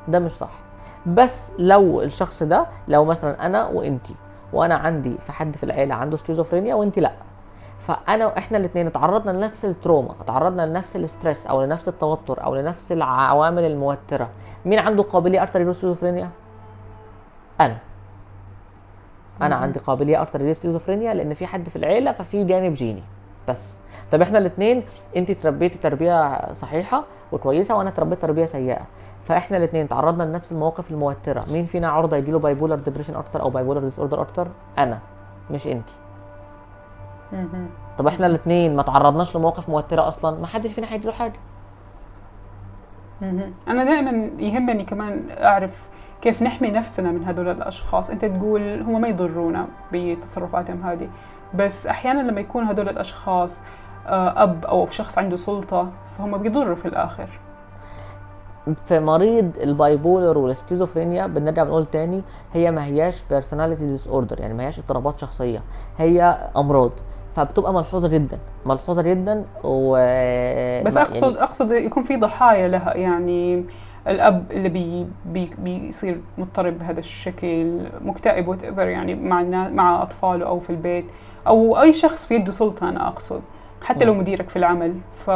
ده 0.08 0.18
مش 0.18 0.32
صح. 0.32 0.65
بس 1.06 1.50
لو 1.58 2.02
الشخص 2.02 2.42
ده 2.42 2.66
لو 2.88 3.04
مثلا 3.04 3.46
أنا 3.46 3.66
وإنتي 3.66 4.14
وأنا 4.52 4.74
عندي 4.74 5.18
في 5.18 5.32
حد 5.32 5.56
في 5.56 5.62
العيلة 5.62 5.94
عنده 5.94 6.16
سكيزوفرينيا 6.16 6.74
وانت 6.74 6.98
لأ. 6.98 7.12
فأنا 7.78 8.26
وإحنا 8.26 8.58
الاثنين 8.58 8.86
اتعرضنا 8.86 9.30
لنفس 9.30 9.64
ال 9.64 9.71
trauma 9.71 10.14
اتعرضنا 10.20 10.66
لنفس 10.66 10.96
ال 10.96 11.03
stress 11.03 11.46
أو 11.46 11.62
لنفس 11.62 11.88
التوتر 11.88 12.44
أو 12.44 12.54
لنفس 12.54 12.92
العوامل 12.92 13.62
الموترة. 13.64 14.28
مين 14.64 14.78
عنده 14.78 15.02
قابلية 15.02 15.42
أكتر 15.42 15.60
يجيله 15.60 15.72
سكيزوفرينيا 15.72 16.30
أنا 17.60 17.78
أنا 19.42 19.54
عندي 19.56 19.78
قابلية 19.78 20.22
أكتر 20.22 20.42
للسكيزوفرينيا 20.42 21.14
لأن 21.14 21.34
في 21.34 21.46
حد 21.46 21.68
في 21.68 21.76
العيلة 21.76 22.12
ففي 22.12 22.44
جانب 22.44 22.74
جيني. 22.74 23.02
بس. 23.48 23.78
طب 24.12 24.22
إحنا 24.22 24.38
الاثنين 24.38 24.82
انت 25.16 25.32
تربيتي 25.32 25.78
تربية 25.78 26.52
صحيحة 26.52 27.04
وكويسة 27.32 27.76
وأنا 27.76 27.90
تربيت 27.90 28.22
تربية 28.22 28.44
سيئة. 28.44 28.86
فاحنا 29.26 29.56
الاثنين 29.56 29.88
تعرضنا 29.88 30.22
لنفس 30.22 30.52
المواقف 30.52 30.90
الموترة. 30.90 31.44
مين 31.52 31.64
فينا 31.66 31.88
عرضة 31.88 32.16
يجيله 32.16 32.38
بايبولار 32.38 32.78
ديبريشن 32.78 33.14
أكتر 33.16 33.42
أو 33.42 33.50
بايبولار 33.50 33.82
ديس 33.84 33.98
اوردر 33.98 34.20
أكتر؟ 34.20 34.48
أنا 34.78 34.98
مش 35.50 35.66
انت 35.66 35.88
طب 37.98 38.06
إحنا 38.06 38.26
الاثنين 38.26 38.76
ما 38.76 38.82
تعرضناش 38.82 39.36
لمواقف 39.36 39.68
موترة 39.68 40.08
أصلا 40.08 40.40
ما 40.40 40.46
حدش 40.46 40.72
فينا 40.72 40.92
هيجيله 40.92 41.12
حاجة. 41.12 41.40
أنا 43.68 43.84
دائما 43.84 44.30
يهمني 44.38 44.84
كمان 44.84 45.26
أعرف 45.30 45.88
كيف 46.22 46.42
نحمي 46.42 46.70
نفسنا 46.70 47.10
من 47.10 47.24
هذول 47.24 47.48
الأشخاص. 47.48 48.10
أنت 48.10 48.24
تقول 48.24 48.82
هم 48.82 49.00
ما 49.00 49.08
يضرونا 49.08 49.66
بتصرفاتهم 49.92 50.82
هذه 50.82 51.08
بس 51.54 51.86
أحيانا 51.86 52.20
لما 52.20 52.40
يكون 52.40 52.64
هذول 52.64 52.88
الأشخاص 52.88 53.62
آه، 54.06 54.42
أب 54.42 54.64
أو 54.66 54.86
شخص 54.90 55.18
عنده 55.18 55.36
سلطة 55.36 55.90
فهم 56.18 56.38
بيضروا 56.38 56.76
في 56.76 56.88
الآخر. 56.88 57.28
في 58.84 59.00
مريض 59.00 59.58
ال 59.58 59.68
bipolar 59.68 60.38
وال 60.38 60.50
schizophrenia 60.50 61.26
بنرجع 61.26 61.64
بنقول 61.64 61.86
تاني 61.92 62.22
هي 62.52 62.70
ما 62.70 62.84
هياش 62.84 63.22
personality 63.30 63.86
disorder 63.86 64.40
يعني 64.40 64.54
ما 64.54 64.62
هياش 64.64 64.78
اضطرابات 64.78 65.20
شخصية 65.20 65.62
هي 65.98 66.22
أمراض. 66.56 66.90
فبتبقى 67.36 67.74
ملحوظة 67.74 68.08
جدا 68.08 68.38
ملحوظة 68.66 69.02
جدا 69.02 69.44
و 69.64 69.92
بس 70.84 70.96
اقصد 70.96 71.32
يعني... 71.32 71.42
أقصد 71.42 71.70
يكون 71.70 72.02
في 72.02 72.16
ضحايا 72.16 72.68
لها 72.68 72.96
يعني 72.96 73.64
الأب 74.08 74.44
اللي 74.50 74.68
بي 74.68 75.06
بي 75.26 75.50
بيصير 75.58 76.20
مضطرب 76.38 76.78
بهذا 76.78 77.00
الشكل 77.00 77.80
مكتئب 78.04 78.48
what 78.48 78.62
يعني 78.78 79.14
مع 79.14 79.42
مع 79.68 80.02
أطفاله 80.02 80.46
أو 80.46 80.58
في 80.58 80.70
البيت 80.70 81.04
أو 81.46 81.80
أي 81.80 81.92
شخص 81.92 82.24
في 82.24 82.34
يده 82.34 82.52
سلطة 82.52 82.88
أنا 82.88 83.08
أقصد 83.08 83.42
حتى 83.82 84.04
لو 84.04 84.14
مديرك 84.14 84.48
في 84.48 84.56
العمل. 84.56 84.94
ف 85.12 85.30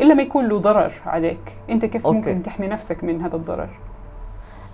إلا 0.00 0.14
ما 0.14 0.22
يكون 0.22 0.48
له 0.48 0.58
ضرر 0.58 0.92
عليك. 1.06 1.56
أنت 1.70 1.84
كيف 1.84 2.06
okay. 2.06 2.18
ممكن 2.18 2.42
تحمي 2.42 2.66
نفسك 2.66 3.04
من 3.04 3.22
هذا 3.22 3.36
الضرر؟ 3.36 3.68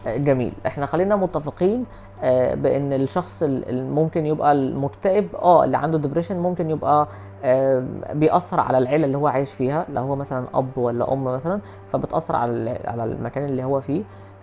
جميل. 0.07 0.53
إحنا 0.67 0.87
خلينا 0.87 1.17
متفقين 1.17 1.85
آه، 2.23 2.55
بأن 2.55 2.93
الشخص 2.93 3.43
ممكن 3.71 4.27
يبقى 4.27 4.53
المكتئب 4.53 5.29
آه 5.37 5.65
اللي 5.65 5.77
عنده 5.77 5.99
depression 5.99 6.39
ممكن 6.39 6.71
يبقى 6.71 7.09
آه، 7.45 7.85
بيأثر 8.13 8.61
على 8.61 8.79
العيلة 8.79 9.07
اللي 9.07 9.17
هو 9.19 9.27
عايش 9.27 9.53
فيها 9.53 9.87
لو 9.89 10.03
هو 10.03 10.17
مثلا 10.17 10.45
أب 10.55 10.79
ولا 10.79 11.13
أم 11.13 11.25
مثلا 11.25 11.61
فبتأثر 11.93 12.37
على 12.37 12.79
على 12.85 13.05
المكان 13.05 13.45
اللي 13.45 13.65
هو 13.65 13.81
فيه. 13.81 14.03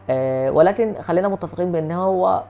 آه، 0.09 0.51
ولكن 0.51 0.93
خلينا 1.01 1.27
متفقين 1.27 1.71
بأن 1.71 1.91
هو 1.91 2.43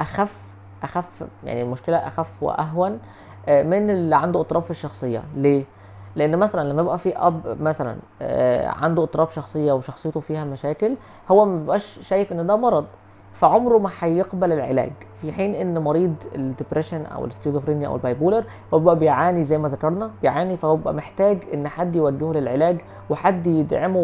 أخف 0.00 0.36
أخف 0.82 1.24
يعني 1.44 1.62
المشكلة 1.62 1.96
أخف 1.96 2.42
وأهون 2.42 2.98
من 3.48 3.90
اللي 3.90 4.16
عنده 4.16 4.40
اضطراب 4.40 4.62
في 4.62 4.70
الشخصية. 4.70 5.22
ليه؟ 5.36 5.64
لأن 6.16 6.36
مثلا 6.38 6.68
لما 6.72 6.82
يبقى 6.82 6.98
في 6.98 7.16
أب 7.16 7.56
مثلا 7.62 7.96
عنده 8.82 9.02
اضطراب 9.02 9.30
شخصية 9.30 9.72
وشخصيته 9.72 10.20
فيها 10.20 10.44
مشاكل 10.44 10.94
هو 11.30 11.44
ما 11.44 11.58
بيبقاش 11.58 11.98
شايف 12.02 12.32
إن 12.32 12.46
ده 12.46 12.56
مرض 12.56 12.86
فعمره 13.32 13.78
ما 13.78 13.90
هيقبل 14.00 14.52
العلاج. 14.52 14.92
في 15.20 15.32
حين 15.32 15.54
إن 15.54 15.78
مريض 15.78 16.14
ال 16.34 16.40
depression 16.40 17.06
أو 17.06 17.24
السكيزوفرينيا 17.24 17.88
أو 17.88 17.96
ال 17.96 18.02
bipolar 18.02 18.44
هو 18.74 18.78
بيبقى 18.78 18.98
بيعاني 18.98 19.44
زي 19.44 19.58
ما 19.58 19.68
ذكرنا 19.68 20.10
بيعاني 20.22 20.56
فهو 20.56 20.76
بيبقى 20.76 20.94
محتاج 20.94 21.38
إن 21.54 21.68
حد 21.68 21.96
يوجهه 21.96 22.32
للعلاج 22.32 22.78
وحد 23.10 23.46
يدعمه 23.46 23.98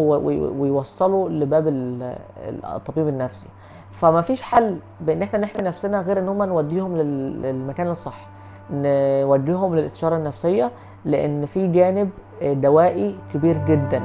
ويوصله 0.59 1.29
لباب 1.29 1.65
الطبيب 2.65 3.09
النفسي. 3.09 3.47
فما 3.91 4.21
فيش 4.21 4.43
حل 4.43 4.79
بإن 5.01 5.23
إحنا 5.23 5.39
نحمي 5.39 5.63
نفسنا 5.63 6.01
غير 6.01 6.19
إن 6.19 6.29
هم 6.29 6.43
نوديهم 6.43 6.97
للمكان 6.97 7.89
الصح 7.89 8.27
نوديهم 8.71 9.75
للإستشارة 9.77 10.17
النفسية. 10.17 10.71
لأن 11.05 11.47
في 11.47 11.73
جانب 11.73 12.11
دوائي 12.43 13.17
كبير 13.35 13.57
جدا. 13.69 14.03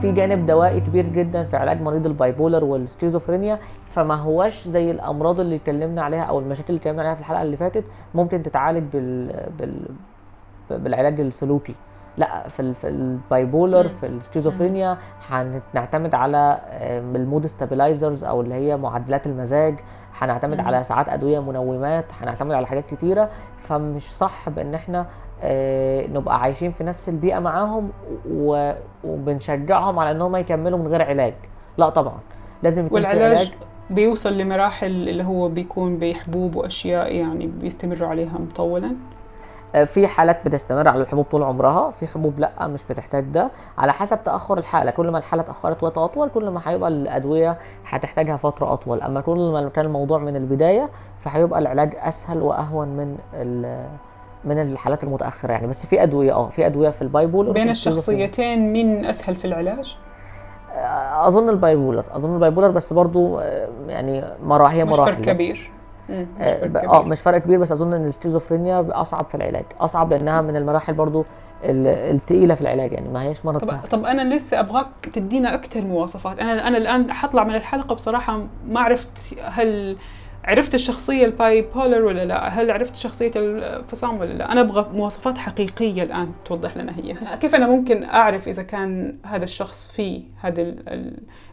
في 0.00 0.12
جانب 0.12 0.46
دوائي 0.46 0.80
كبير 0.80 1.06
جدا 1.06 1.42
في 1.42 1.56
علاج 1.56 1.82
مريض 1.82 2.06
ال 2.06 2.13
bipolar 2.13 2.64
وال 2.64 2.77
schizophrenia 2.77 3.58
فما 3.88 4.14
هوش 4.14 4.68
زي 4.68 4.90
الأمراض 4.90 5.40
اللي 5.40 5.56
اتكلمنا 5.56 6.02
عليها 6.02 6.22
أو 6.22 6.38
المشاكل 6.38 6.68
اللي 6.68 6.78
اتكلمنا 6.78 7.02
عليها 7.02 7.14
في 7.14 7.20
الحلقة 7.20 7.42
اللي 7.42 7.56
فاتت 7.56 7.84
ممكن 8.14 8.42
تتعالج 8.42 8.82
بال, 8.92 9.32
بال... 9.58 9.74
بالعلاج 10.70 11.20
السلوكي. 11.20 11.74
لا 12.18 12.48
في 12.48 12.74
في 12.74 12.88
ال 12.88 13.01
bipolar 13.01 13.88
في 13.88 14.06
السكيزوفرينيا 14.06 14.98
هنعتمد 15.28 16.14
على 16.14 16.60
ال 17.16 17.22
mood 17.22 17.46
stabilizers 17.46 18.24
أو 18.24 18.40
اللي 18.40 18.54
هي 18.54 18.76
معدلات 18.76 19.26
المزاج 19.26 19.74
هنعتمد 20.18 20.60
على 20.60 20.84
ساعات 20.84 21.08
أدوية 21.08 21.40
منومات 21.40 22.04
هنعتمد 22.20 22.52
على 22.52 22.66
حاجات 22.66 22.86
كتيرة 22.86 23.30
فمش 23.58 24.12
صح 24.16 24.48
بإن 24.48 24.74
إحنا 24.74 25.06
آه، 25.42 26.06
نبقى 26.06 26.40
عايشين 26.40 26.72
في 26.72 26.84
نفس 26.84 27.08
البيئة 27.08 27.38
معاهم 27.38 27.90
وبنشجعهم 29.04 29.98
على 29.98 30.10
ان 30.10 30.22
هم 30.22 30.36
يكملوا 30.36 30.78
من 30.78 30.86
غير 30.88 31.02
علاج. 31.02 31.34
لا 31.78 31.88
طبعا. 31.88 32.18
لازم 32.62 32.86
يكون 32.86 32.96
والعلاج 32.96 33.36
في 33.36 33.42
علاج. 33.42 33.52
بيوصل 33.90 34.38
لمراحل 34.38 34.86
اللي 35.08 35.24
هو 35.24 35.48
بيكون 35.48 35.98
بحبوب 35.98 36.56
وأشياء 36.56 37.14
يعني 37.14 37.46
بيستمروا 37.46 38.08
عليها 38.08 38.38
مطولا. 38.38 38.90
في 39.84 40.06
حالات 40.08 40.44
بتستمر 40.44 40.88
على 40.88 41.02
الحبوب 41.02 41.24
طول 41.24 41.42
عمرها 41.42 41.90
في 41.90 42.06
حبوب 42.06 42.38
لأ 42.38 42.66
مش 42.66 42.80
بتحتاج 42.90 43.24
ده. 43.24 43.50
على 43.78 43.92
حسب 43.92 44.24
تأخر 44.24 44.58
الحالة 44.58 44.90
كل 44.90 45.10
ما 45.10 45.18
الحالة 45.18 45.42
اتأخرت 45.42 45.82
وقت 45.82 45.98
أطول 45.98 46.28
كل 46.28 46.48
ما 46.48 46.60
هيبقى 46.64 46.88
الأدوية 46.88 47.56
هتحتاجها 47.88 48.36
فترة 48.36 48.72
أطول. 48.72 49.00
أما 49.02 49.20
كل 49.20 49.50
ما 49.52 49.68
كان 49.68 49.84
الموضوع 49.84 50.18
من 50.18 50.36
البداية 50.36 50.88
فهيبقى 51.20 51.58
العلاج 51.58 51.92
أسهل 51.96 52.42
وأهون 52.42 52.88
من 52.88 53.16
من 54.44 54.58
الحالات 54.58 55.04
المتأخرة 55.04 55.52
يعني. 55.52 55.66
بس 55.66 55.86
في 55.86 56.02
أدوية 56.02 56.32
آه 56.32 56.48
في 56.48 56.66
أدوية 56.66 56.90
في 56.90 57.02
ال 57.02 57.08
bipolar 57.08 57.52
بين 57.52 57.68
الشخصيتين 57.70 58.72
مين 58.72 59.04
أسهل 59.06 59.36
في 59.36 59.44
العلاج؟ 59.44 59.98
آه، 60.74 61.28
أظن 61.28 61.48
ال 61.48 61.55
bipolar 61.55 62.04
أظن 62.12 62.34
ال 62.34 62.38
bipolar 62.38 62.70
بس 62.70 62.92
برضو 62.92 63.38
آه، 63.38 63.68
يعني 63.88 64.24
مراحل 64.42 64.74
هي 64.76 64.84
مراحل 64.84 65.24
كبير. 65.24 65.70
آه 66.10 67.02
مش 67.02 67.20
فرق 67.20 67.38
كبير 67.38 67.58
بس 67.58 67.72
أظن 67.72 67.92
إن 67.92 68.06
السكيزوفرينيا 68.06 68.86
أصعب 68.90 69.24
في 69.24 69.34
العلاج 69.34 69.64
أصعب 69.80 70.12
لأنها 70.12 70.40
من 70.40 70.56
المراحل 70.56 70.94
برضو 70.94 71.24
الثقيله 71.64 72.54
في 72.54 72.60
العلاج 72.60 72.92
يعني 72.92 73.08
ما 73.08 73.22
هيش 73.22 73.46
مرض 73.46 73.60
طب, 73.60 73.66
سهل. 73.66 73.88
طب 73.90 74.04
أنا 74.04 74.34
لسه 74.34 74.60
أبغاك 74.60 74.86
تدينا 75.12 75.54
أكثر 75.54 75.80
مواصفات 75.80 76.38
أنا 76.38 76.68
أنا 76.68 76.78
الآن 76.78 77.12
حطلع 77.12 77.44
من 77.44 77.54
الحلقة 77.54 77.94
بصراحة 77.94 78.42
ما 78.68 78.80
عرفت 78.80 79.38
هل 79.42 79.96
عرفت 80.48 80.74
الشخصية 80.74 81.24
ال 81.24 81.62
bipolar 81.74 82.04
ولا 82.04 82.24
لا؟ 82.24 82.48
هل 82.48 82.70
عرفت 82.70 82.96
شخصية 82.96 83.30
الفصام 83.36 84.20
ولا 84.20 84.32
لا؟ 84.32 84.52
أنا 84.52 84.60
أبغى 84.60 84.86
مواصفات 84.92 85.38
حقيقية 85.38 86.02
الآن 86.02 86.32
توضح 86.44 86.76
لنا 86.76 86.92
هي. 86.96 87.36
كيف 87.36 87.54
أنا 87.54 87.66
ممكن 87.66 88.04
أعرف 88.04 88.48
إذا 88.48 88.62
كان 88.62 89.16
هذا 89.24 89.44
الشخص 89.44 89.92
فيه 89.92 90.22
هذا 90.40 90.62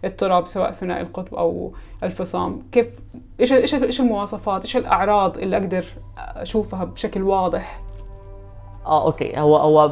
الاضطراب 0.03 0.47
سواء 0.47 0.71
ثنائي 0.71 1.01
القطب 1.01 1.35
أو 1.35 1.73
الفصام؟ 2.03 2.61
كيف 2.71 2.99
إيش 3.39 3.53
إيش 3.53 3.75
إيش 3.83 3.99
المواصفات؟ 4.01 4.61
إيش 4.61 4.77
الأعراض 4.77 5.37
اللي 5.37 5.57
أقدر 5.57 5.85
أشوفها 6.17 6.83
بشكل 6.83 7.21
واضح؟ 7.23 7.81
آه 8.85 9.05
okay 9.05 9.39
هو 9.39 9.57
هو 9.57 9.91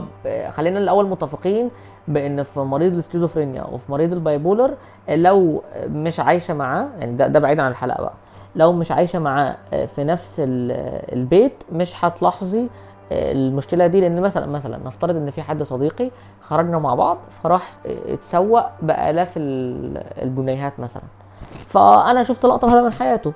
خلينا 0.50 0.80
الأول 0.80 1.08
متفقين 1.10 1.70
بإن 2.08 2.44
في 2.44 2.60
مريض 2.60 2.94
السكيزوفرينيا 2.94 3.64
وفي 3.64 3.92
مريض 3.92 4.14
ال 4.14 4.21
bipolar 4.21 4.74
لو 5.10 5.64
مش 5.88 6.20
عايشة 6.20 6.54
معاه 6.54 6.88
يعني 7.00 7.16
ده, 7.18 7.28
ده 7.28 7.40
بعيد 7.40 7.60
عن 7.60 7.72
الحلقة 7.72 8.02
بقى 8.02 8.14
لو 8.56 8.74
مش 8.74 8.92
عايشة 8.92 9.20
معاه 9.20 9.56
في 9.86 10.04
نفس 10.04 10.36
البيت 10.40 11.64
مش 11.72 12.06
هتلاحظي 12.06 12.70
المشكلة 13.12 13.88
دي. 13.88 14.02
لأن 14.02 14.22
مثلا 14.22 14.46
مثلا 14.46 14.78
نفترض 14.86 15.16
إن 15.16 15.32
في 15.32 15.42
حد 15.42 15.64
صديقي 15.64 16.12
خرجنا 16.42 16.80
مع 16.80 16.96
بعض 16.96 17.18
فراح 17.44 17.76
اتسوق 17.86 18.64
بآلاف 18.82 19.34
البنيهات 19.38 20.80
مثلا. 20.80 21.04
فأنا 21.50 22.24
شفت 22.24 22.46
لقطة 22.46 22.74
هذا 22.74 22.82
من 22.82 22.94
حياته. 22.94 23.34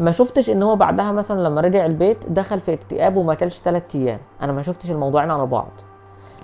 ما 0.00 0.10
شفتش 0.10 0.50
إن 0.50 0.62
هو 0.62 0.76
بعدها 0.76 1.12
مثلا 1.12 1.40
لما 1.40 1.60
رجع 1.60 1.86
البيت 1.86 2.26
دخل 2.28 2.60
في 2.60 2.74
اكتئاب 2.74 3.16
وما 3.16 3.34
كلش 3.34 3.58
ثلاث 3.58 3.82
أيام. 3.94 4.18
أنا 4.42 4.52
ما 4.52 4.62
شفتش 4.62 4.90
الموضوعين 4.90 5.30
على 5.30 5.46
بعض. 5.46 5.70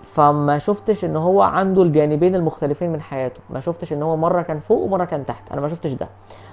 فما 0.02 0.58
شفتش 0.58 1.04
إن 1.04 1.16
هو 1.16 1.42
عنده 1.42 1.82
الجانبين 1.82 2.34
المختلفين 2.34 2.92
من 2.92 3.00
حياته. 3.00 3.40
ما 3.50 3.60
شفتش 3.60 3.92
إن 3.92 4.02
هو 4.02 4.16
مرة 4.16 4.42
كان 4.42 4.58
فوق 4.58 4.82
ومرة 4.82 5.04
كان 5.04 5.26
تحت. 5.26 5.52
أنا 5.52 5.60
ما 5.60 5.68
شفتش 5.68 5.92
ده. 5.92 6.08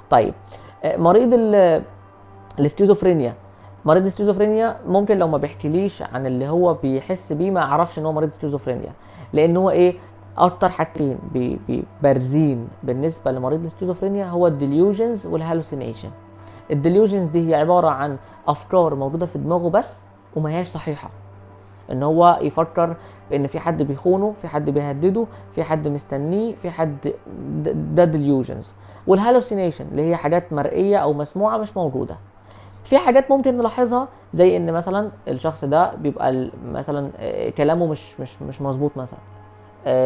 طيب 0.10 0.34
مريض 0.86 1.34
السكيزوفرينيا. 2.60 3.34
مريض 3.86 4.06
السكيزوفرينيا 4.06 4.78
ممكن 4.88 5.18
لو 5.18 5.28
ما 5.28 5.38
بيحكيليش 5.38 6.02
عن 6.02 6.26
اللي 6.26 6.48
هو 6.48 6.74
بيحس 6.74 7.34
بيه 7.34 7.52
ما 7.52 7.62
أعرفش 7.62 8.00
إن 8.00 8.06
هو 8.06 8.12
مريض 8.12 8.30
سكيزوفرينيا. 8.30 8.92
لأن 9.34 9.58
هو 9.58 9.70
إيه؟ 9.70 9.96
أكتر 10.38 10.70
حاجتين 10.70 11.20
بارزين 12.02 12.68
بالنسبة 12.84 13.32
لمريض 13.32 13.64
السكيزوفرينيا 13.64 14.26
هو 14.26 14.48
ال 14.48 14.55
delusions 14.55 15.26
وال 15.26 15.36
hallucination. 15.36 16.10
ال 16.72 16.77
delusions 16.77 17.24
دي 17.24 17.50
هي 17.50 17.56
عبارة 17.56 17.88
عن 17.88 18.18
أفكار 18.48 18.96
موجودة 18.96 19.26
في 19.26 19.38
دماغه 19.38 19.70
بس 19.70 20.00
وما 20.36 20.50
هياش 20.50 20.68
صحيحة. 20.68 21.10
إن 21.92 22.04
هو 22.04 22.40
يفكر 22.42 22.96
بان 23.32 23.48
في 23.48 23.60
حد 23.60 23.84
بيخونه 23.84 24.32
في 24.38 24.48
حد 24.48 24.70
بيهدده 24.70 25.26
في 25.52 25.64
حد 25.64 25.88
مستنيه 25.88 26.56
في 26.56 26.70
حد 26.70 27.14
ده 27.66 28.06
delusions. 28.06 28.74
وال 29.08 29.18
hallucination 29.18 29.86
اللي 29.92 30.02
هي 30.10 30.16
حاجات 30.16 30.54
مرئية 30.54 30.98
أو 30.98 31.14
مسموعة 31.14 31.58
مش 31.58 31.78
موجودة. 31.78 32.18
في 32.84 32.98
حاجات 32.98 33.32
ممكن 33.32 33.58
نلاحظها 33.58 34.08
زي 34.34 34.58
إن 34.58 34.74
مثلا 34.74 35.12
الشخص 35.28 35.66
ده 35.66 35.96
بيبقى 35.96 36.50
مثلا 36.66 37.12
كلامه 37.50 37.86
مش 37.88 38.20
مش 38.20 38.42
مش 38.42 38.62
مظبوط 38.62 38.92
مثلا. 38.98 39.20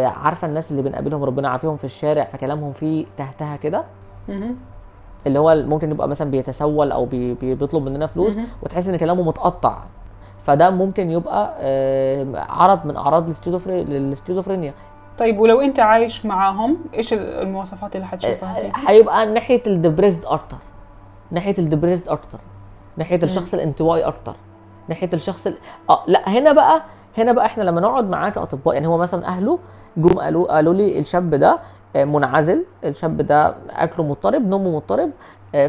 عارفة 0.08 0.48
الناس 0.48 0.72
اللي 0.72 0.82
بنقابلهم 0.82 1.24
ربنا 1.24 1.50
عافيهم 1.50 1.76
في 1.76 1.84
الشارع 1.84 2.24
فكلامهم 2.24 2.72
فيه 2.72 3.06
تهتها 3.18 3.56
كده؟ 3.56 3.84
اللي 5.28 5.40
هو 5.40 5.56
ممكن 5.56 5.92
يبقى 5.92 6.08
مثلا 6.08 6.32
بيتسول 6.32 6.92
أو 6.92 7.06
بي 7.06 7.34
بيطلب 7.34 7.84
مننا 7.84 8.08
فلوس 8.08 8.38
وتحس 8.64 8.88
إن 8.88 8.98
كلامه 8.98 9.24
متقطع. 9.24 9.84
فده 10.44 10.70
ممكن 10.70 11.12
يبقى 11.12 11.56
عرض 12.50 12.86
من 12.86 12.98
أعراض 12.98 13.30
السكيزوفرينيا 13.30 14.74
طيب 15.18 15.40
ولو 15.40 15.62
انت 15.62 15.80
عايش 15.80 16.26
معاهم 16.26 16.78
إيش 16.94 17.14
المواصفات 17.14 17.96
اللي 17.96 18.08
حتشوفها 18.08 18.54
فيه؟ 18.54 18.72
هيبقى 18.90 19.26
ناحية 19.26 19.64
ال 19.68 19.74
depressed 19.74 20.26
أكتر. 20.26 20.58
ناحية 21.32 21.56
ال 21.60 21.65
depressed 21.65 22.10
أكتر. 22.10 22.40
ناحية 22.98 23.20
الشخص 23.24 23.54
الانطوائي 23.54 24.04
أكتر. 24.04 24.36
ناحية 24.90 25.10
الشخص 25.14 25.48
ال... 25.48 25.56
آه 25.90 26.00
لا 26.08 26.30
هنا 26.30 26.52
بقى 26.52 26.82
هنا 27.18 27.32
بقى 27.32 27.46
إحنا 27.46 27.64
لما 27.64 27.82
نقعد 27.82 28.10
معاه 28.10 28.30
كأطباء 28.30 28.74
يعني 28.74 28.88
هو 28.88 28.98
مثلا 28.98 29.28
أهله 29.28 29.60
جم 29.98 30.20
قالوا 30.20 30.54
قالوا 30.56 30.74
لي 30.74 31.00
الشاب 31.00 31.30
ده 31.36 31.60
منعزل 31.96 32.66
الشاب 32.84 33.18
ده 33.18 33.56
أكله 33.70 34.06
مضطرب 34.06 34.48
نومه 34.48 34.76
مضطرب 34.76 35.12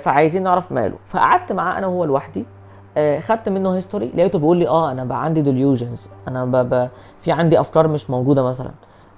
فعايزين 0.01 0.43
نعرف 0.43 0.73
ماله. 0.73 0.97
فقعدت 1.07 1.53
معاه 1.53 1.79
أنا 1.79 1.87
وهو 1.87 2.05
لوحدي 2.05 2.45
خدت 3.19 3.49
منه 3.49 3.77
history 3.77 4.13
لقيته 4.15 4.39
بيقول 4.39 4.57
لي 4.57 4.69
آه 4.69 4.91
أنا 4.93 5.05
بقى 5.05 5.25
عندي 5.25 5.43
delusions 5.43 6.07
أنا 6.29 6.45
ب... 6.45 6.57
ب... 6.75 6.89
في 7.21 7.33
عندي 7.33 7.61
أفكار 7.61 7.89
مش 7.89 8.11
موجودة 8.11 8.43
مثلا. 8.43 8.71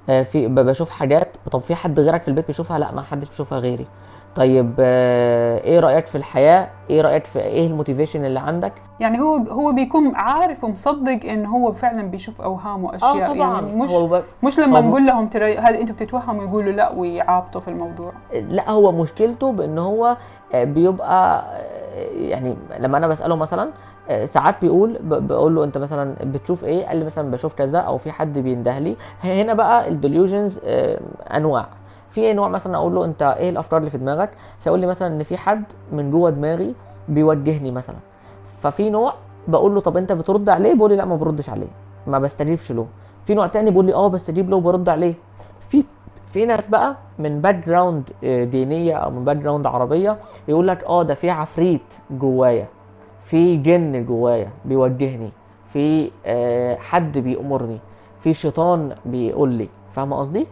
في 0.07 0.49
ب... 0.49 0.55
بشوف 0.55 0.91
حاجات 0.91 1.37
طب 1.53 1.61
في 1.61 1.75
حد 1.75 2.01
غيرك 2.01 2.23
في 2.23 2.29
البيت 2.29 2.47
بيشوفها؟ 2.47 2.79
لا 2.79 2.93
ما 2.93 3.03
حدش 3.03 3.29
بيشوفها 3.29 3.59
غيري. 3.59 3.87
طيب 4.37 4.75
إيه 4.79 5.81
رأيك 5.81 6.07
في 6.07 6.15
الحياة؟ 6.15 6.69
إيه 6.91 7.01
رأيك 7.01 7.25
في 7.25 7.39
إيه 7.39 7.67
ال 7.67 7.72
motivation 7.72 8.25
اللي 8.25 8.41
عندك؟ 8.41 8.73
يعني 9.01 9.21
هو 9.21 9.37
هو 9.37 9.73
بيكون 9.73 10.15
عارف 10.15 10.65
ومصدق 10.65 11.31
إن 11.31 11.47
هو 11.47 11.73
فعلا 11.73 12.03
بيشوف 12.03 12.41
أوهام 12.43 12.85
وأشياء. 12.85 13.31
آه 13.31 13.35
طبعا. 13.35 13.61
يعني 13.61 13.77
مش 13.77 13.91
هو 13.91 14.07
ب... 14.07 14.23
مش 14.43 14.59
لما 14.59 14.81
نقول 14.81 15.07
لهم 15.07 15.29
ترى 15.29 15.59
هذا 15.59 15.81
أنتوا 15.81 15.95
بتتوهموا 15.95 16.45
يقولوا 16.45 16.73
لا 16.73 16.93
ويعابطوا 16.93 17.61
في 17.61 17.69
الموضوع. 17.69 18.13
لا 18.33 18.71
هو 18.71 18.93
مشكلته 18.93 19.53
بإن 19.53 19.79
هو 19.79 20.17
بيبقى 20.55 21.45
يعني 22.15 22.57
لما 22.79 22.99
أنا 22.99 23.07
بسأله 23.07 23.37
مثلا 23.37 23.71
ساعات 24.25 24.55
بيقول 24.63 24.99
بقول 25.03 25.55
له 25.55 25.65
انت 25.65 25.79
مثلا 25.79 26.15
بتشوف 26.23 26.65
إيه؟ 26.65 26.87
قال 26.87 26.97
لي 26.97 27.05
مثلا 27.05 27.31
بشوف 27.31 27.55
كذا 27.55 27.79
أو 27.79 27.99
في 27.99 28.13
حد 28.13 28.39
بينده 28.39 28.79
لي. 28.79 28.97
هنا 29.25 29.55
بقى 29.55 29.89
الديليوجنز 29.89 30.61
انواع. 31.37 31.67
في 32.11 32.33
نوع 32.33 32.49
مثلا 32.49 32.77
أقول 32.77 32.95
له 32.95 33.05
انت 33.05 33.23
إيه 33.23 33.51
الافكار 33.51 33.79
اللي 33.79 33.91
في 33.91 33.99
دماغك؟ 33.99 34.31
فيقول 34.59 34.81
لي 34.81 34.87
مثلا 34.87 35.09
ان 35.09 35.23
في 35.23 35.37
حد 35.37 35.65
من 35.93 36.11
جوه 36.11 36.31
دماغي 36.31 36.75
بيوجهني 37.09 37.71
مثلا. 37.71 37.97
ففي 38.61 38.91
نوع 38.91 39.15
بقول 39.49 39.75
له 39.75 39.81
طب 39.81 39.97
انت 39.97 40.13
بترد 40.13 40.49
عليه؟ 40.49 40.75
بيقول 40.75 40.91
لي 40.91 40.97
لا 40.97 41.05
ما 41.05 41.17
بردش 41.17 41.51
عليه. 41.51 41.69
ما 42.07 42.19
بستجيبش 42.19 42.73
له. 42.73 42.87
في 43.25 43.35
نوع 43.35 43.47
تاني 43.47 43.71
بيقول 43.71 43.87
لي 43.87 43.95
آه 43.95 44.09
بستجيب 44.09 44.51
له 44.51 44.57
وبرد 44.57 44.89
عليه. 44.89 45.15
في 45.69 45.85
في 46.27 46.47
ناس 46.47 46.69
بقى 46.69 46.97
من 47.19 47.41
background 47.41 48.11
دينية 48.51 48.95
أو 48.95 49.11
من 49.11 49.25
background 49.25 49.67
عربية 49.67 50.17
يقول 50.49 50.69
لك 50.69 50.85
آه 50.85 51.03
ده 51.03 51.15
في 51.15 51.31
عفريت 51.31 51.95
جوايا. 52.11 52.67
في 53.31 53.57
جن 53.57 54.05
جوايا 54.07 54.51
بيوجهني 54.65 55.31
في 55.73 56.11
آه 56.27 56.77
حد 56.77 57.19
بيأمرني 57.19 57.79
في 58.21 58.35
شيطان 58.35 58.95
بيقول 59.07 59.49
لي 59.53 59.69
فاهمة 59.93 60.17
قصدي؟ 60.17 60.47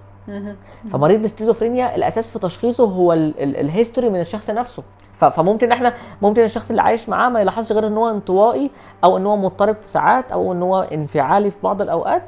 فمريض 0.90 1.24
السكيزوفرينيا 1.24 1.96
الأساس 1.96 2.30
في 2.30 2.38
تشخيصه 2.38 2.84
هو 2.84 3.12
ال 3.38 3.47
history 3.47 4.08
من 4.08 4.20
الشخص 4.20 4.50
نفسه. 4.50 4.82
فممكن 5.14 5.72
إحنا 5.72 5.92
ممكن 6.22 6.42
الشخص 6.44 6.70
اللي 6.70 6.82
عايش 6.82 7.08
معاه 7.08 7.28
ما 7.28 7.40
يلاحظش 7.40 7.72
غير 7.72 7.86
إن 7.86 7.96
هو 7.96 8.10
انطوائي 8.10 8.70
أو 9.04 9.16
إن 9.16 9.26
هو 9.26 9.36
مضطرب 9.36 9.76
في 9.76 9.88
ساعات 9.88 10.32
أو 10.32 10.52
إن 10.52 10.62
هو 10.62 10.80
انفعالي 10.80 11.50
في 11.50 11.56
بعض 11.62 11.82
الأوقات 11.82 12.22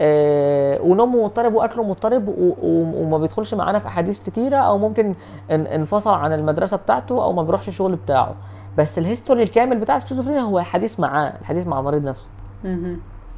آه 0.00 0.82
ونومه 0.82 1.24
مضطرب 1.24 1.54
وأكله 1.54 1.82
مضطرب 1.84 2.34
وما 2.62 3.18
بيدخلش 3.18 3.54
معانا 3.54 3.78
في 3.78 3.86
أحاديث 3.86 4.24
كتيرة 4.26 4.56
أو 4.56 4.78
ممكن 4.78 5.14
إنفصل 5.50 6.10
عن 6.10 6.32
المدرسة 6.32 6.76
بتاعته 6.76 7.24
أو 7.24 7.32
ما 7.32 7.42
بيروحش 7.42 7.68
الشغل 7.68 7.96
بتاعه. 7.96 8.34
بس 8.78 8.98
ال 8.98 9.04
history 9.04 9.42
الكامل 9.42 9.78
بتاع 9.78 9.96
السكيزوفرينيا 9.96 10.40
هو 10.40 10.60
حديث 10.60 11.00
معاه 11.00 11.32
الحديث 11.40 11.66
مع 11.66 11.80
المريض 11.80 12.04
نفسه. 12.04 12.28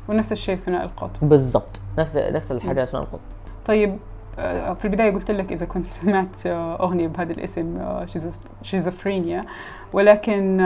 ونفس 0.08 0.32
الشيء 0.32 0.56
ثنائي 0.56 0.84
القطب. 0.84 1.28
بالظبط 1.28 1.80
نفس 1.98 2.16
نفس 2.16 2.52
الحاجة 2.52 2.84
ثنائي 2.84 3.06
القطب. 3.06 3.20
طيب 3.66 3.98
في 4.76 4.84
البداية 4.84 5.12
قلت 5.12 5.30
لك 5.30 5.52
إذا 5.52 5.66
كنت 5.66 5.90
سمعت 6.00 6.46
أغنية 6.46 7.08
بهذا 7.08 7.32
الاسم 7.32 7.78
شيزوفرينيا. 8.62 9.44
ولكن 9.92 10.60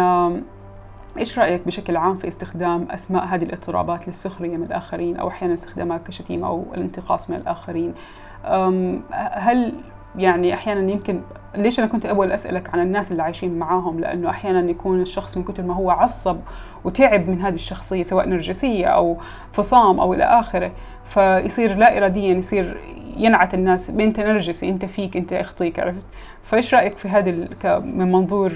إيش 1.19 1.39
رأيك 1.39 1.67
بشكل 1.67 1.97
عام 1.97 2.17
في 2.17 2.29
استخدام 2.29 2.87
أسماء 2.91 3.25
هذه 3.25 3.45
الاضطرابات 3.45 4.09
للسخرية 4.09 4.57
من 4.57 4.65
الآخرين 4.65 5.17
أو 5.17 5.29
أحيانا 5.29 5.55
استخدامها 5.55 5.99
كشتيمة 5.99 6.47
أو 6.49 6.65
الانتقاص 6.75 7.31
من 7.31 7.37
الآخرين؟ 7.37 7.95
هل 9.13 9.75
يعني 10.17 10.55
أحيانا 10.55 10.91
يمكن 10.91 11.21
ليش 11.55 11.79
أنا 11.79 11.89
كنت 11.89 12.07
اول 12.07 12.33
أسألك 12.33 12.75
عن 12.75 12.81
الناس 12.81 13.13
اللي 13.13 13.23
عايشين 13.23 13.59
معاهم؟ 13.59 14.01
لأنه 14.01 14.31
أحيانا 14.31 14.71
يكون 14.71 15.01
الشخص 15.01 15.37
من 15.37 15.45
كثر 15.45 15.63
ما 15.63 15.75
هو 15.75 15.91
عصب 15.91 16.37
وتعب 16.85 17.29
من 17.29 17.41
هذه 17.41 17.55
الشخصية 17.55 18.03
سواء 18.03 18.29
نرجسية 18.29 18.87
أو 18.87 19.17
فصام 19.53 20.01
أو 20.01 20.15
إلى 20.15 20.25
آخره 20.25 20.73
فيصير 21.05 21.77
لا 21.77 21.99
اراديا 21.99 22.35
يصير 22.35 22.81
ينعت 23.17 23.55
الناس 23.55 23.91
أنت 23.91 24.21
نرجسي 24.21 24.71
أنت 24.71 24.85
فيك 24.85 25.17
أنت 25.17 25.33
أخطيك 25.33 25.81
عرفت؟ 25.81 26.03
فإيش 26.43 26.75
رأيك 26.75 26.97
في 26.97 27.09
هذا 27.09 27.31
من 27.79 28.13
منظور 28.13 28.53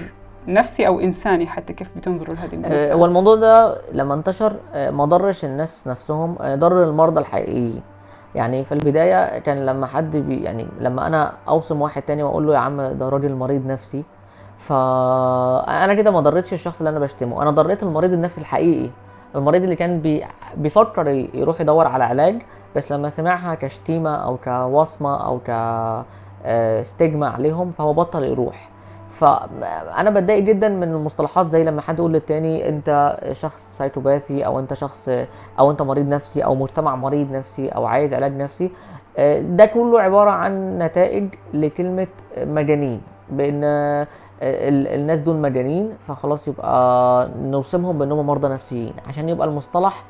نفسي 0.47 0.87
أو 0.87 0.99
إنساني 0.99 1.47
حتى 1.47 1.73
كيف 1.73 1.97
بتنظروا 1.97 2.35
لهذه 2.35 2.53
المسألة؟ 2.53 2.93
هو 2.93 3.05
الموضوع 3.05 3.35
ده 3.35 3.81
لما 3.91 4.13
انتشر 4.13 4.55
ما 4.73 5.05
ضرش 5.05 5.45
الناس 5.45 5.87
نفسهم 5.87 6.35
ضر 6.41 6.83
المرضى 6.83 7.19
الحقيقيين. 7.19 7.81
يعني 8.35 8.63
في 8.63 8.71
البداية 8.71 9.39
كان 9.39 9.65
لما 9.65 9.87
حد 9.87 10.15
بي 10.17 10.43
يعني 10.43 10.67
لما 10.79 11.07
أنا 11.07 11.33
أوصم 11.47 11.81
واحد 11.81 12.01
تاني 12.01 12.23
وأقول 12.23 12.47
له 12.47 12.53
يا 12.53 12.57
عم 12.59 12.81
ده 12.81 13.09
راجل 13.09 13.35
مريض 13.35 13.65
نفسي 13.67 14.03
فانا 14.57 15.93
كده 15.93 16.11
ما 16.11 16.19
ضريتش 16.19 16.53
الشخص 16.53 16.77
اللي 16.77 16.89
أنا 16.89 16.99
بشتمه 16.99 17.41
أنا 17.41 17.51
ضريت 17.51 17.83
المريض 17.83 18.13
النفسي 18.13 18.41
الحقيقي 18.41 18.89
المريض 19.35 19.63
اللي 19.63 19.75
كان 19.75 19.99
بي 19.99 20.25
بيفكر 20.57 21.07
يروح 21.33 21.61
يدور 21.61 21.87
على 21.87 22.03
علاج 22.03 22.41
بس 22.75 22.91
لما 22.91 23.09
سمعها 23.09 23.55
كشتيمة 23.55 24.15
أو 24.15 24.37
كوصمة 24.37 25.25
أو 25.25 25.39
ك 25.47 25.51
stigma 26.83 27.27
عليهم 27.29 27.71
فهو 27.71 27.93
بطل 27.93 28.23
يروح. 28.23 28.69
فانا 29.19 30.09
بتضايق 30.09 30.43
جدا 30.43 30.69
من 30.69 30.83
المصطلحات 30.83 31.47
زي 31.47 31.63
لما 31.63 31.81
حد 31.81 31.99
يقول 31.99 32.13
للتاني 32.13 32.69
أنت 32.69 33.17
شخص 33.31 33.77
psychopathy 33.77 34.45
أو 34.45 34.59
أنت 34.59 34.73
شخص 34.73 35.09
أو 35.59 35.71
أنت 35.71 35.81
مريض 35.81 36.07
نفسي 36.07 36.41
أو 36.45 36.55
مجتمع 36.55 36.95
مريض 36.95 37.31
نفسي 37.31 37.69
أو 37.69 37.85
عايز 37.85 38.13
علاج 38.13 38.33
نفسي 38.33 38.71
آه، 39.17 39.41
ده 39.41 39.65
كله 39.65 40.01
عبارة 40.01 40.29
عن 40.31 40.77
نتائج 40.79 41.27
لكلمة 41.53 42.07
مجانين 42.37 43.01
بإن 43.29 43.61
آه، 43.63 44.07
ال- 44.41 44.87
الناس 44.87 45.19
دول 45.19 45.35
مجانين 45.35 45.93
فخلاص 46.07 46.47
يبقى 46.47 47.29
نوصمهم 47.41 47.97
بإنهم 47.97 48.27
مرضى 48.27 48.47
نفسيين 48.47 48.93
عشان 49.07 49.29
يبقى 49.29 49.47
المصطلح 49.47 50.03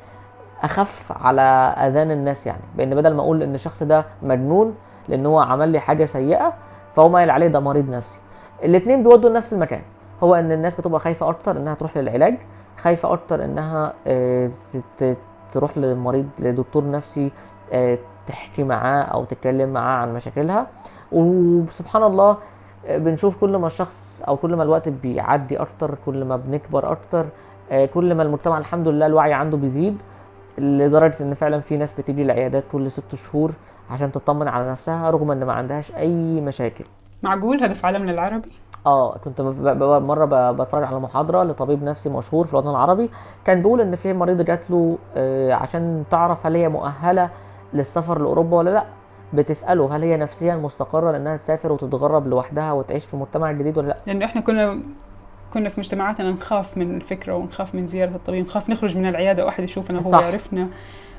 أخف 0.62 1.12
على 1.24 1.40
أذان 1.88 2.10
الناس 2.10 2.46
يعني 2.46 2.62
بإن 2.76 2.94
بدل 2.94 3.14
ما 3.14 3.20
أقول 3.22 3.42
إن 3.42 3.54
الشخص 3.54 3.82
ده 3.82 4.04
مجنون 4.22 4.74
لإن 5.08 5.26
هو 5.26 5.38
عمل 5.38 5.68
لي 5.68 5.80
حاجة 5.80 6.04
سيئة 6.04 6.52
فهو 6.94 7.08
مايل 7.08 7.30
عليه 7.30 7.46
ده 7.48 7.60
مريض 7.60 7.90
نفسي. 7.90 8.18
الاتنين 8.64 9.02
بيودوا 9.02 9.30
لنفس 9.30 9.52
المكان. 9.52 9.82
هو 10.22 10.34
إن 10.34 10.52
الناس 10.52 10.74
بتبقى 10.80 11.00
خايفة 11.00 11.28
أكتر 11.28 11.56
إنها 11.56 11.74
تروح 11.74 11.96
للعلاج 11.96 12.38
خايفة 12.78 13.12
أكتر 13.12 13.44
إنها 13.44 13.92
آه، 14.06 14.50
تروح 15.52 15.78
لمريض 15.78 16.28
لدكتور 16.38 16.90
نفسي 16.90 17.30
آه، 17.72 17.98
تحكي 18.26 18.64
معاه 18.64 19.02
أو 19.02 19.24
تتكلم 19.24 19.72
معاه 19.72 19.96
عن 20.02 20.14
مشاكلها. 20.14 20.66
وسبحان 21.12 22.02
الله 22.02 22.36
آه، 22.86 22.98
بنشوف 22.98 23.40
كل 23.40 23.56
ما 23.56 23.66
الشخص 23.66 24.22
أو 24.28 24.36
كل 24.36 24.56
ما 24.56 24.62
الوقت 24.62 24.88
بيعدي 24.88 25.56
أكتر 25.56 25.94
كل 26.06 26.24
ما 26.24 26.36
بنكبر 26.36 26.92
أكتر 26.92 27.26
كل 27.94 28.14
ما 28.14 28.22
المجتمع 28.22 28.58
الحمد 28.58 28.88
لله 28.88 29.06
الوعي 29.06 29.32
عنده 29.32 29.56
بيزيد 29.56 29.98
لدرجة 30.58 31.16
إن 31.22 31.34
فعلا 31.34 31.60
في 31.60 31.76
ناس 31.76 31.92
بتيجي 32.00 32.22
العيادات 32.22 32.64
كل 32.72 32.90
ست 32.90 33.14
شهور 33.14 33.52
عشان 33.90 34.12
تطمن 34.12 34.48
على 34.48 34.70
نفسها 34.70 35.10
رغم 35.10 35.30
إن 35.30 35.44
ما 35.44 35.52
عندهاش 35.52 35.92
أي 35.94 36.40
مشاكل. 36.40 36.84
معقول 37.22 37.62
هذا 37.62 37.74
في 37.74 37.86
عالمنا 37.86 38.12
العربي 38.12 38.48
آه 38.86 39.16
كنت 39.18 39.40
مرة 39.40 40.52
بتفرج 40.52 40.84
على 40.84 41.00
محاضرة 41.00 41.42
لطبيب 41.42 41.82
نفسي 41.82 42.08
مشهور 42.08 42.46
في 42.46 42.52
الوطن 42.52 42.70
العربي 42.70 43.10
كان 43.44 43.62
بيقول 43.62 43.80
إن 43.80 43.96
في 43.96 44.12
مريض 44.12 44.42
جات 44.42 44.70
له 44.70 44.98
آه، 45.16 45.52
عشان 45.52 46.04
تعرف 46.10 46.46
هل 46.46 46.56
هي 46.56 46.68
مؤهلة 46.68 47.30
للسفر 47.74 48.18
لأوروبا 48.18 48.56
ولا 48.56 48.70
لأ 48.70 48.84
بتسأله 49.34 49.96
هل 49.96 50.02
هي 50.02 50.16
نفسيا 50.16 50.56
مستقرة 50.56 51.10
لأنها 51.12 51.36
تسافر 51.36 51.72
وتتغرب 51.72 52.26
لوحدها 52.26 52.72
وتعيش 52.72 53.04
في 53.04 53.16
مجتمع 53.16 53.52
جديد 53.52 53.78
ولا 53.78 53.86
لأ. 53.88 53.96
لأنه 54.06 54.24
إحنا 54.24 54.40
كنا 54.40 54.82
كنا 55.52 55.68
في 55.68 55.80
مجتمعاتنا 55.80 56.30
نخاف 56.30 56.78
من 56.78 56.96
الفكرة 56.96 57.34
ونخاف 57.34 57.74
من 57.74 57.86
زيارة 57.86 58.10
الطبيب 58.10 58.44
نخاف 58.44 58.70
نخرج 58.70 58.96
من 58.96 59.06
العيادة 59.08 59.44
واحد 59.44 59.64
يشوفنا 59.64 59.98
هو 59.98 60.10
صح. 60.10 60.20
يعرفنا. 60.20 60.68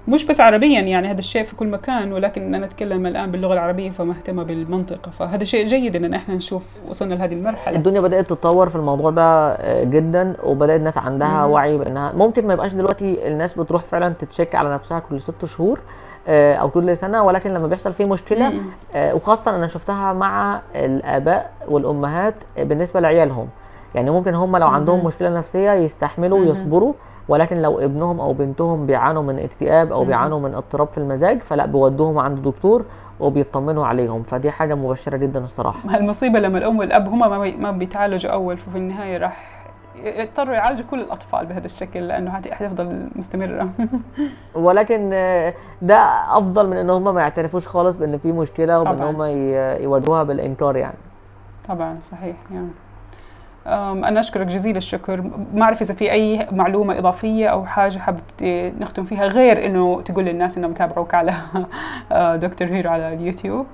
مش 0.08 0.26
بس 0.26 0.40
عربيا 0.40 0.82
يعني 0.82 1.08
هذا 1.12 1.20
الشيء 1.20 1.44
في 1.44 1.56
كل 1.56 1.68
مكان 1.68 2.14
ولكن 2.14 2.56
أنا 2.56 2.66
أتكلم 2.66 3.06
الآن 3.06 3.32
باللغة 3.32 3.54
العربية 3.54 3.90
فمهتمه 3.90 4.44
بالمنطقة 4.44 5.12
فهذا 5.12 5.44
شيء 5.44 5.68
جيد 5.68 5.96
ان 5.96 6.14
إحنا 6.14 6.36
نشوف 6.36 6.82
وصلنا 6.90 7.14
لهذه 7.16 7.34
المرحلة 7.34 7.76
الدنيا 7.76 8.02
بدأت 8.02 8.26
تتطور 8.26 8.70
في 8.70 8.76
الموضوع 8.76 9.12
ده 9.12 9.52
آه، 9.52 9.84
جدا 9.84 10.34
وبدأت 10.44 10.80
الناس 10.80 10.98
عندها 10.98 11.46
مم. 11.48 11.52
وعي 11.52 11.78
بأنها 11.78 12.12
ممكن 12.12 12.48
ما 12.48 12.54
يبقاش 12.54 12.74
دلوقتي 12.74 13.28
الناس 13.28 13.54
بتروح 13.54 13.84
فعلا 13.84 14.10
تتشيك 14.10 14.56
على 14.56 14.74
نفسها 14.74 15.00
كل 15.00 15.22
ست 15.22 15.46
شهور 15.46 15.80
آه، 16.28 16.56
أو 16.56 16.70
كل 16.70 16.98
سنة 16.98 17.24
ولكن 17.24 17.54
لما 17.54 17.68
بيحصل 17.68 17.94
فيه 17.94 18.06
مشكلة 18.06 18.50
مم. 18.50 18.62
آه، 18.96 19.16
وخاصة 19.16 19.56
أنا 19.56 19.68
شفتها 19.68 20.14
مع 20.14 20.62
الآباء 20.76 21.52
والأمهات 21.68 22.36
بالنسبة 22.58 23.00
لعيالهم 23.00 23.48
يعني 23.96 24.12
ممكن 24.12 24.36
هم 24.36 24.58
لو 24.58 24.68
عندهم 24.68 24.98
مهم. 24.98 25.08
مشكلة 25.08 25.30
نفسية 25.30 25.72
يستحملوا. 25.72 26.40
ويصبروا 26.40 26.94
ولكن 27.30 27.62
لو 27.62 27.80
ابنهم 27.80 28.20
أو 28.20 28.34
بنتهم 28.34 28.86
بيعانوا 28.86 29.24
من 29.24 29.40
اكتئاب 29.40 29.90
مهم. 29.90 30.04
بيعانوا 30.08 30.40
من 30.40 30.56
اضطراب 30.56 30.88
في 30.88 30.98
المزاج 30.98 31.42
فلا 31.42 31.66
بيودوهم 31.66 32.18
عند 32.20 32.42
دكتور 32.42 32.86
وبيطمنوا 33.20 33.86
عليهم. 33.86 34.24
فدي 34.24 34.52
حاجة 34.52 34.76
مبشرة 34.76 35.18
جدا 35.18 35.44
الصراحة. 35.44 35.98
المصيبة 35.98 36.40
لما 36.40 36.58
الأم 36.58 36.78
والأب 36.80 37.08
هما 37.08 37.28
ما 37.28 37.40
بي- 37.40 37.56
ما 37.58 37.72
بيتعالجوا 37.72 38.32
أول 38.32 38.58
ففي 38.58 38.78
النهاية 38.78 39.18
راح 39.18 39.58
يضطروا 40.04 40.54
يعالجوا 40.54 40.86
كل 40.86 41.00
الأطفال 41.00 41.46
بهذا 41.46 41.66
الشكل 41.66 42.00
لأنه 42.08 42.32
حتفضل 42.32 43.08
مستمرة. 43.16 43.70
ولكن 44.56 45.10
ده 45.82 45.96
أفضل 46.38 46.68
من 46.68 46.78
إن 46.78 46.90
هم 46.90 47.16
ما 47.16 47.22
يعترفوش 47.22 47.68
خالص 47.68 47.96
بإن 47.98 48.18
في 48.18 48.32
مشكلة 48.32 48.80
وبإن 48.80 48.96
طبعاً. 48.96 49.12
هم 49.12 49.22
يواجهوها 49.84 50.24
بالإنكار 50.24 50.76
يعني. 50.76 50.98
طبعا 51.70 51.98
صحيح 52.02 52.36
يعني. 52.54 52.68
أنا 53.68 54.20
أشكرك 54.20 54.48
جزيل 54.48 54.78
الشكر. 54.78 55.24
ما 55.54 55.64
أعرف 55.64 55.82
إذا 55.82 55.94
في 55.94 56.12
أي 56.12 56.48
معلومة 56.52 57.00
إضافية 57.00 57.48
أو 57.48 57.66
حاجة 57.66 57.98
حابب 57.98 58.20
نختم 58.80 59.04
فيها 59.04 59.26
غير 59.26 59.66
إنه 59.66 60.02
تقول 60.02 60.26
للناس 60.26 60.58
إنهم 60.58 60.72
يتابعوك 60.72 61.14
على 61.14 61.34
آه، 62.12 62.36
دكتور 62.36 62.68
هيرو 62.68 62.90
على 62.90 63.14
اليوتيوب. 63.14 63.66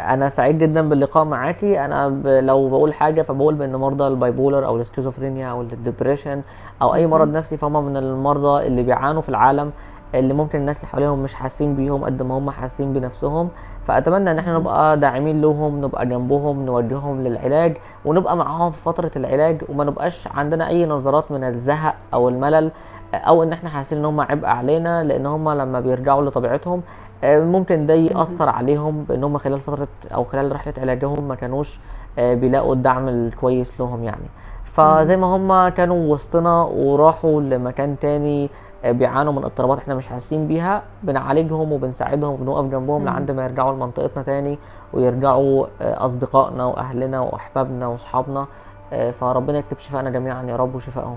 أنا 0.00 0.28
سعيد 0.28 0.58
جدا 0.58 0.88
باللقاء 0.88 1.24
معاكي. 1.24 1.84
أنا 1.84 2.08
ب... 2.08 2.26
لو 2.26 2.68
بقول 2.68 2.94
حاجة 2.94 3.22
فبقول 3.22 3.54
بإن 3.54 3.76
مرضى 3.76 4.06
ال 4.06 4.13
bipolar 4.13 4.66
أو 4.66 4.76
السكيزوفرينيا 4.76 5.50
أو 5.50 5.62
ال 5.62 5.69
depression 5.69 6.42
أو 6.82 6.94
أي 6.94 7.06
مرض 7.06 7.32
نفسي 7.32 7.56
فهم 7.56 7.84
من 7.84 7.96
المرضى 7.96 8.66
اللي 8.66 8.82
بيعانوا 8.82 9.22
في 9.22 9.28
العالم 9.28 9.70
اللي 10.14 10.34
ممكن 10.34 10.58
الناس 10.58 10.76
اللي 10.76 10.88
حواليهم 10.88 11.22
مش 11.22 11.34
حاسين 11.34 11.74
بيهم 11.74 12.04
قد 12.04 12.22
ما 12.22 12.38
هم 12.38 12.50
حاسين 12.50 12.92
بنفسهم. 12.92 13.48
فأتمنى 13.86 14.30
إن 14.30 14.38
إحنا 14.38 14.58
نبقى 14.58 14.96
داعمين 15.00 15.40
لهم 15.40 15.84
نبقى 15.84 16.06
جنبهم 16.06 16.66
نوجههم 16.66 17.22
للعلاج 17.24 17.76
ونبقى 18.04 18.36
معاهم 18.36 18.70
في 18.70 18.82
فترة 18.82 19.10
العلاج 19.16 19.62
وما 19.68 19.84
نبقاش 19.84 20.28
عندنا 20.34 20.68
أي 20.68 20.86
نظرات 20.86 21.30
من 21.32 21.44
الزهق 21.44 21.94
أو 22.14 22.28
الملل 22.28 22.70
أو 23.14 23.42
إن 23.42 23.52
إحنا 23.52 23.68
حاسين 23.68 23.98
إن 23.98 24.04
هم 24.04 24.20
عبء 24.20 24.46
علينا 24.46 25.04
لأن 25.04 25.26
هم 25.26 25.50
لما 25.50 25.80
بيرجعوا 25.80 26.22
لطبيعتهم 26.22 26.82
آه، 27.24 27.44
ممكن 27.44 27.86
ده 27.86 27.94
يأثر 27.94 28.48
عليهم 28.48 29.04
بإن 29.04 29.24
هم 29.24 29.38
خلال 29.38 29.60
فترة 29.60 29.88
أو 30.14 30.24
خلال 30.24 30.52
رحلة 30.52 30.74
علاجهم 30.78 31.28
ما 31.28 31.34
كانوش 31.34 31.78
آه، 32.18 32.34
بيلاقوا 32.34 32.74
الدعم 32.74 33.08
الكويس 33.08 33.80
لهم 33.80 34.04
يعني. 34.04 34.26
فزي 34.64 35.16
ما 35.16 35.26
هم 35.26 35.68
كانوا 35.68 36.12
وسطنا 36.14 36.62
وراحوا 36.62 37.40
لمكان 37.40 37.98
تاني 37.98 38.50
بيعانوا 38.84 39.32
من 39.32 39.44
اضطرابات 39.44 39.78
إحنا 39.78 39.94
مش 39.94 40.06
حاسين 40.06 40.48
بيها 40.48 40.82
بنعالجهم 41.02 41.72
وبنساعدهم 41.72 42.32
وبنقف 42.32 42.64
جنبهم. 42.64 43.04
لحد 43.04 43.30
ما 43.30 43.44
يرجعوا 43.44 43.72
لمنطقتنا 43.72 44.22
تاني 44.22 44.58
ويرجعوا 44.92 45.66
آه، 45.80 46.04
أصدقائنا 46.04 46.64
وأهلنا 46.64 47.20
وأحبابنا 47.20 47.86
وأصحابنا. 47.86 48.46
آه، 48.92 49.10
فربنا 49.10 49.58
يكتب 49.58 49.78
شفائنا 49.78 50.10
جميعا 50.10 50.42
يا 50.42 50.56
رب 50.56 50.74
وشفائهم. 50.74 51.16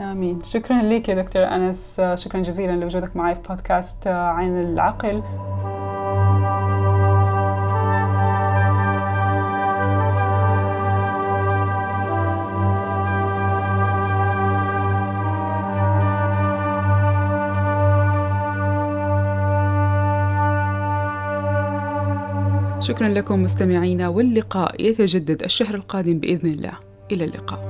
آمين. 0.00 0.42
شكرا 0.42 0.82
لك 0.82 1.08
يا 1.08 1.14
دكتور 1.14 1.42
أنس. 1.42 2.00
آه، 2.00 2.14
شكرا 2.14 2.40
جزيلا 2.40 2.72
لوجودك 2.72 3.16
معي 3.16 3.34
في 3.34 3.40
بودكاست 3.48 4.06
عين 4.06 4.60
العقل. 4.60 5.22
شكرا 22.80 23.08
لكم 23.08 23.42
مستمعينا 23.42 24.08
واللقاء 24.08 24.86
يتجدد 24.86 25.42
الشهر 25.42 25.74
القادم 25.74 26.18
بإذن 26.18 26.50
الله. 26.50 26.72
إلى 27.12 27.24
اللقاء. 27.24 27.69